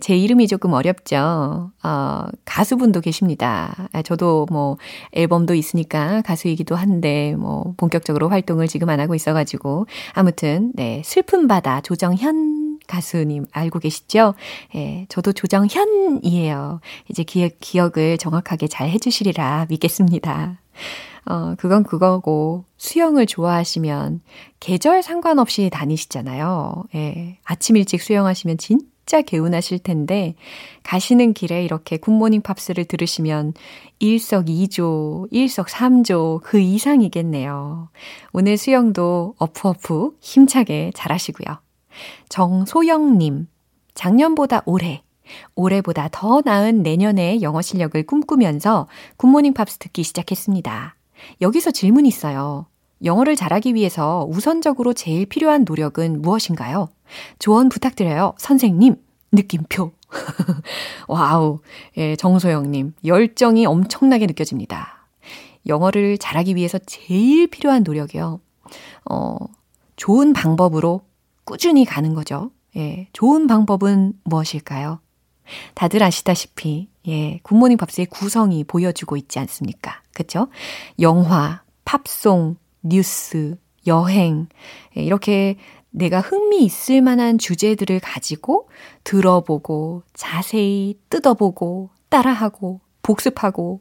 제 0.00 0.16
이름이 0.16 0.48
조금 0.48 0.74
어렵죠. 0.74 1.72
어, 1.82 2.24
가수분도 2.44 3.00
계십니다. 3.00 3.88
저도 4.04 4.46
뭐 4.50 4.76
앨범도 5.12 5.54
있으니까 5.54 6.20
가수이기도 6.22 6.76
한데 6.76 7.34
뭐 7.36 7.74
본격적으로 7.78 8.28
활동을 8.28 8.68
지금 8.68 8.90
안 8.90 9.00
하고 9.00 9.14
있어가지고 9.14 9.86
아무튼 10.12 10.72
네 10.74 11.02
슬픈 11.04 11.48
바다 11.48 11.80
조정현 11.80 12.55
가수님 12.86 13.46
알고 13.52 13.78
계시죠? 13.78 14.34
예, 14.74 15.06
저도 15.08 15.32
조정현이에요. 15.32 16.80
이제 17.10 17.22
기억, 17.22 17.52
기억을 17.60 18.18
정확하게 18.18 18.68
잘 18.68 18.88
해주시리라 18.90 19.66
믿겠습니다. 19.68 20.60
어, 21.28 21.54
그건 21.58 21.82
그거고, 21.82 22.64
수영을 22.76 23.26
좋아하시면 23.26 24.20
계절 24.60 25.02
상관없이 25.02 25.70
다니시잖아요. 25.72 26.84
예, 26.94 27.38
아침 27.44 27.76
일찍 27.76 28.00
수영하시면 28.00 28.58
진짜 28.58 29.22
개운하실 29.22 29.80
텐데, 29.80 30.36
가시는 30.84 31.32
길에 31.32 31.64
이렇게 31.64 31.96
굿모닝 31.96 32.42
팝스를 32.42 32.84
들으시면 32.84 33.54
일석이조, 33.98 35.26
일석삼조 35.32 36.42
그 36.44 36.60
이상이겠네요. 36.60 37.88
오늘 38.32 38.56
수영도 38.56 39.34
어프어프 39.38 40.16
힘차게 40.20 40.92
잘하시고요. 40.94 41.65
정소영님, 42.28 43.48
작년보다 43.94 44.62
올해, 44.66 45.02
올해보다 45.54 46.08
더 46.12 46.42
나은 46.44 46.82
내년의 46.82 47.42
영어 47.42 47.62
실력을 47.62 48.00
꿈꾸면서 48.06 48.86
굿모닝 49.16 49.54
팝스 49.54 49.78
듣기 49.78 50.02
시작했습니다. 50.02 50.96
여기서 51.40 51.70
질문이 51.70 52.08
있어요. 52.08 52.66
영어를 53.04 53.36
잘하기 53.36 53.74
위해서 53.74 54.26
우선적으로 54.28 54.92
제일 54.92 55.26
필요한 55.26 55.64
노력은 55.66 56.22
무엇인가요? 56.22 56.88
조언 57.38 57.68
부탁드려요. 57.68 58.34
선생님, 58.38 58.96
느낌표. 59.32 59.92
wow. 61.08 61.60
예, 61.96 62.16
정소영님, 62.16 62.94
열정이 63.04 63.66
엄청나게 63.66 64.26
느껴집니다. 64.26 65.08
영어를 65.66 66.16
잘하기 66.18 66.56
위해서 66.56 66.78
제일 66.86 67.48
필요한 67.48 67.82
노력이요. 67.82 68.40
어, 69.10 69.36
좋은 69.96 70.32
방법으로 70.32 71.02
꾸준히 71.46 71.86
가는 71.86 72.12
거죠. 72.12 72.50
예, 72.76 73.08
좋은 73.14 73.46
방법은 73.46 74.12
무엇일까요? 74.24 75.00
다들 75.74 76.02
아시다시피, 76.02 76.90
예, 77.08 77.38
굿모닝 77.42 77.78
팝스의 77.78 78.06
구성이 78.06 78.64
보여주고 78.64 79.16
있지 79.16 79.38
않습니까? 79.38 80.02
그쵸? 80.12 80.48
영화, 81.00 81.62
팝송, 81.84 82.56
뉴스, 82.82 83.56
여행, 83.86 84.48
예, 84.96 85.02
이렇게 85.02 85.56
내가 85.90 86.20
흥미 86.20 86.64
있을 86.64 87.00
만한 87.00 87.38
주제들을 87.38 88.00
가지고 88.00 88.68
들어보고, 89.04 90.02
자세히 90.12 90.98
뜯어보고, 91.08 91.90
따라하고, 92.10 92.80
복습하고, 93.02 93.80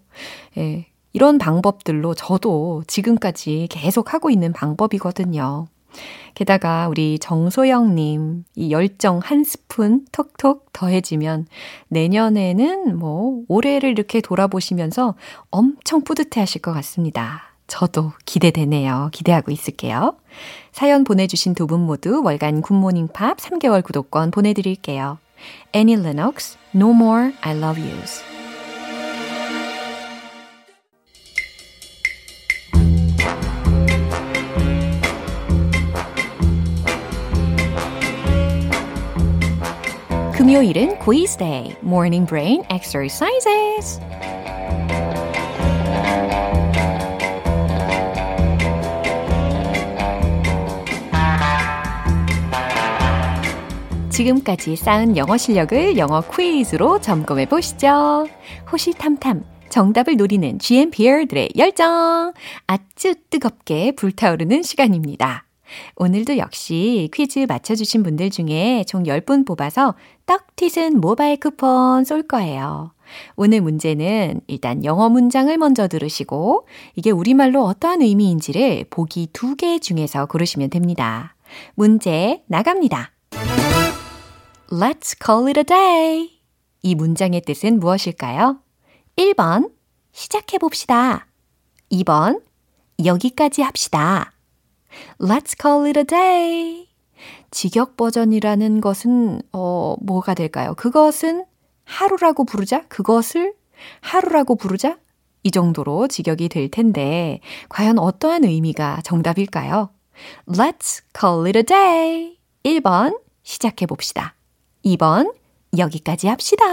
예, 0.57 0.85
이런 1.13 1.39
방법들로 1.39 2.13
저도 2.13 2.83
지금까지 2.87 3.67
계속 3.71 4.13
하고 4.13 4.29
있는 4.29 4.53
방법이거든요. 4.53 5.65
게다가 6.33 6.87
우리 6.89 7.17
정소영님, 7.19 8.43
이 8.55 8.71
열정 8.71 9.19
한 9.19 9.43
스푼 9.43 10.05
톡톡 10.11 10.73
더해지면 10.73 11.47
내년에는 11.87 12.97
뭐 12.97 13.43
올해를 13.47 13.89
이렇게 13.91 14.19
돌아보시면서 14.21 15.15
엄청 15.49 16.03
뿌듯해 16.03 16.41
하실 16.41 16.61
것 16.61 16.73
같습니다. 16.73 17.53
저도 17.67 18.11
기대되네요. 18.25 19.09
기대하고 19.11 19.51
있을게요. 19.51 20.17
사연 20.71 21.03
보내주신 21.03 21.55
두 21.55 21.65
분 21.65 21.79
모두 21.81 22.21
월간 22.23 22.61
굿모닝 22.61 23.07
팝 23.13 23.37
3개월 23.37 23.83
구독권 23.83 24.31
보내드릴게요. 24.31 25.17
Annie 25.75 25.99
Lennox, 25.99 26.57
No 26.75 26.91
More 26.91 27.33
I 27.41 27.57
Love 27.57 27.81
Yous. 27.81 28.34
금요일은 40.45 40.99
quiz 40.99 41.37
day, 41.37 41.75
morning. 41.83 42.27
지금까지 54.11 54.75
쌓은 54.75 55.17
영어 55.17 55.35
실력을 55.35 55.97
영어 55.97 56.21
퀴즈로 56.21 57.01
점검해 57.01 57.47
보시죠. 57.47 58.27
호시탐탐 58.71 59.43
정답을 59.69 60.15
노리는 60.15 60.59
GMPR들의 60.59 61.53
열정 61.57 62.33
아주 62.67 63.15
뜨겁게 63.31 63.93
불타오르는 63.93 64.61
시간입니다. 64.61 65.44
오늘도 65.95 66.37
역시 66.37 67.09
퀴즈 67.13 67.45
맞춰주신 67.47 68.03
분들 68.03 68.29
중에 68.29 68.83
총 68.87 69.03
10분 69.03 69.45
뽑아서 69.45 69.95
떡튀순 70.25 70.99
모바일 70.99 71.39
쿠폰 71.39 72.03
쏠 72.03 72.23
거예요. 72.23 72.91
오늘 73.35 73.61
문제는 73.61 74.41
일단 74.47 74.83
영어 74.83 75.09
문장을 75.09 75.55
먼저 75.57 75.87
들으시고 75.87 76.67
이게 76.95 77.11
우리말로 77.11 77.63
어떠한 77.63 78.01
의미인지를 78.01 78.85
보기 78.89 79.27
두 79.33 79.55
개 79.55 79.79
중에서 79.79 80.25
고르시면 80.25 80.69
됩니다. 80.69 81.35
문제 81.75 82.43
나갑니다. 82.47 83.11
Let's 84.71 85.15
call 85.23 85.47
it 85.47 85.59
a 85.59 85.63
day. 85.63 86.29
이 86.81 86.95
문장의 86.95 87.41
뜻은 87.41 87.79
무엇일까요? 87.79 88.57
1번, 89.15 89.71
시작해봅시다. 90.11 91.27
2번, 91.91 92.41
여기까지 93.03 93.61
합시다. 93.61 94.31
Let's 95.19 95.55
call 95.59 95.85
it 95.87 95.99
a 95.99 96.03
day. 96.03 96.87
직역 97.51 97.97
버전이라는 97.97 98.81
것은, 98.81 99.41
어, 99.53 99.95
뭐가 100.01 100.33
될까요? 100.33 100.73
그것은 100.75 101.45
하루라고 101.85 102.43
부르자? 102.45 102.83
그것을 102.87 103.53
하루라고 104.01 104.55
부르자? 104.55 104.97
이 105.43 105.51
정도로 105.51 106.07
직역이 106.07 106.49
될 106.49 106.69
텐데, 106.69 107.39
과연 107.69 107.99
어떠한 107.99 108.43
의미가 108.43 109.01
정답일까요? 109.03 109.89
Let's 110.47 111.03
call 111.17 111.45
it 111.45 111.57
a 111.57 111.63
day. 111.63 112.37
1번, 112.63 113.19
시작해 113.43 113.85
봅시다. 113.85 114.35
2번, 114.83 115.33
여기까지 115.77 116.27
합시다. 116.27 116.65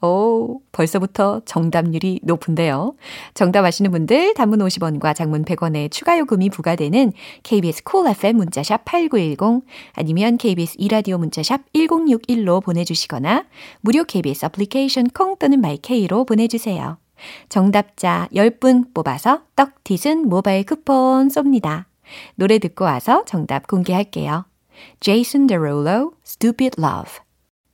오, 0.00 0.60
벌써부터 0.70 1.42
정답률이 1.44 2.20
높은데요. 2.22 2.94
정답 3.34 3.64
아시는 3.64 3.90
분들 3.90 4.34
단문 4.34 4.60
50원과 4.60 5.14
장문 5.14 5.44
100원의 5.44 5.90
추가 5.90 6.18
요금이 6.18 6.50
부과되는 6.50 7.12
KBS 7.42 7.82
cool 7.82 8.16
FM 8.16 8.36
문자샵 8.36 8.84
8910 8.84 9.66
아니면 9.94 10.36
KBS 10.36 10.76
이라디오 10.78 11.18
문자샵 11.18 11.72
1061로 11.72 12.62
보내주시거나 12.62 13.46
무료 13.80 14.04
KBS 14.04 14.46
애플리케이션 14.46 15.08
콩 15.08 15.36
또는 15.36 15.60
my 15.60 15.86
K로 15.86 16.24
보내주세요. 16.24 16.98
정답자 17.48 18.28
10분 18.32 18.94
뽑아서 18.94 19.42
떡티즌 19.56 20.28
모바일 20.28 20.64
쿠폰 20.64 21.26
쏩니다. 21.26 21.86
노래 22.36 22.58
듣고 22.60 22.84
와서 22.84 23.24
정답 23.26 23.66
공개할게요. 23.66 24.44
Jason 25.00 25.48
Derulo, 25.48 26.12
Stupid 26.24 26.80
Love 26.80 27.27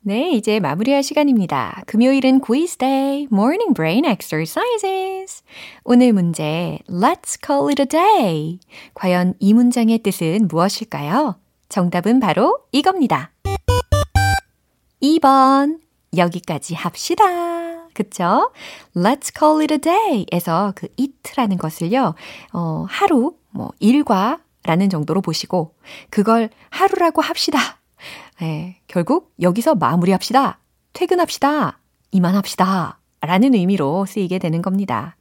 네, 0.06 0.32
이제 0.32 0.60
마무리할 0.60 1.02
시간입니다. 1.02 1.82
금요일은 1.86 2.40
quiz 2.40 2.76
day, 2.76 3.26
morning 3.32 3.72
brain 3.72 4.04
exercises. 4.04 5.42
오늘 5.82 6.12
문제, 6.12 6.78
let's 6.90 7.38
call 7.42 7.70
it 7.70 7.80
a 7.80 7.86
day. 7.86 8.58
과연 8.92 9.32
이 9.38 9.54
문장의 9.54 10.00
뜻은 10.00 10.48
무엇일까요? 10.48 11.36
정답은 11.70 12.20
바로 12.20 12.58
이겁니다. 12.70 13.32
2번, 15.02 15.78
여기까지 16.14 16.74
합시다. 16.74 17.24
그쵸? 17.94 18.52
Let's 18.94 19.32
call 19.34 19.62
it 19.62 19.72
a 19.72 19.78
day 19.78 20.26
에서 20.32 20.74
그 20.76 20.88
it라는 20.98 21.56
것을요, 21.56 22.14
어, 22.52 22.84
하루, 22.90 23.36
뭐, 23.52 23.72
일과 23.80 24.40
라는 24.64 24.90
정도로 24.90 25.22
보시고, 25.22 25.74
그걸 26.10 26.50
하루라고 26.68 27.22
합시다. 27.22 27.78
네, 28.40 28.80
결국 28.86 29.32
여기서 29.40 29.74
마무리합시다. 29.74 30.58
퇴근합시다. 30.92 31.78
이만합시다. 32.10 32.98
라는 33.20 33.54
의미로 33.54 34.06
쓰이게 34.06 34.38
되는 34.38 34.62
겁니다. 34.62 35.16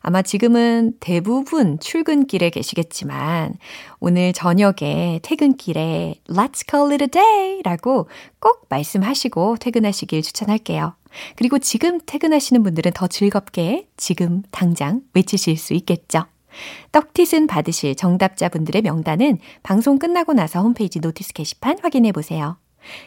아마 0.00 0.22
지금은 0.22 0.94
대부분 1.00 1.80
출근길에 1.80 2.50
계시겠지만 2.50 3.54
오늘 3.98 4.32
저녁에 4.32 5.18
퇴근길에 5.22 6.14
Let's 6.28 6.64
call 6.68 6.92
it 6.92 7.02
a 7.02 7.08
day 7.08 7.62
라고 7.64 8.08
꼭 8.38 8.66
말씀하시고 8.68 9.56
퇴근하시길 9.58 10.22
추천할게요. 10.22 10.94
그리고 11.34 11.58
지금 11.58 11.98
퇴근하시는 12.04 12.62
분들은 12.62 12.92
더 12.92 13.08
즐겁게 13.08 13.88
지금 13.96 14.42
당장 14.50 15.00
외치실 15.14 15.56
수 15.56 15.74
있겠죠. 15.74 16.26
떡티슨 16.92 17.46
받으실 17.46 17.94
정답자분들의 17.94 18.82
명단은 18.82 19.38
방송 19.62 19.98
끝나고 19.98 20.32
나서 20.32 20.60
홈페이지 20.60 21.00
notice 21.00 21.32
게시판 21.32 21.78
확인해 21.82 22.12
보세요. 22.12 22.58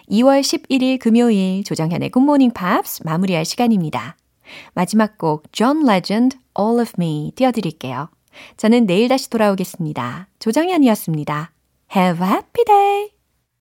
2월 0.09 0.41
11일 0.41 0.99
금요일 0.99 1.63
조정현의 1.63 2.09
굿모닝 2.09 2.51
팝스 2.51 3.03
마무리할 3.05 3.45
시간입니다. 3.45 4.17
마지막 4.73 5.17
곡 5.17 5.51
John 5.51 5.88
Legend 5.88 6.38
All 6.59 6.79
of 6.79 6.93
Me 6.99 7.31
띄워드릴게요. 7.35 8.09
저는 8.57 8.85
내일 8.85 9.07
다시 9.07 9.29
돌아오겠습니다. 9.29 10.27
조정현이었습니다. 10.39 11.51
Have 11.95 12.25
a 12.25 12.31
happy 12.31 12.65
day! 12.65 13.18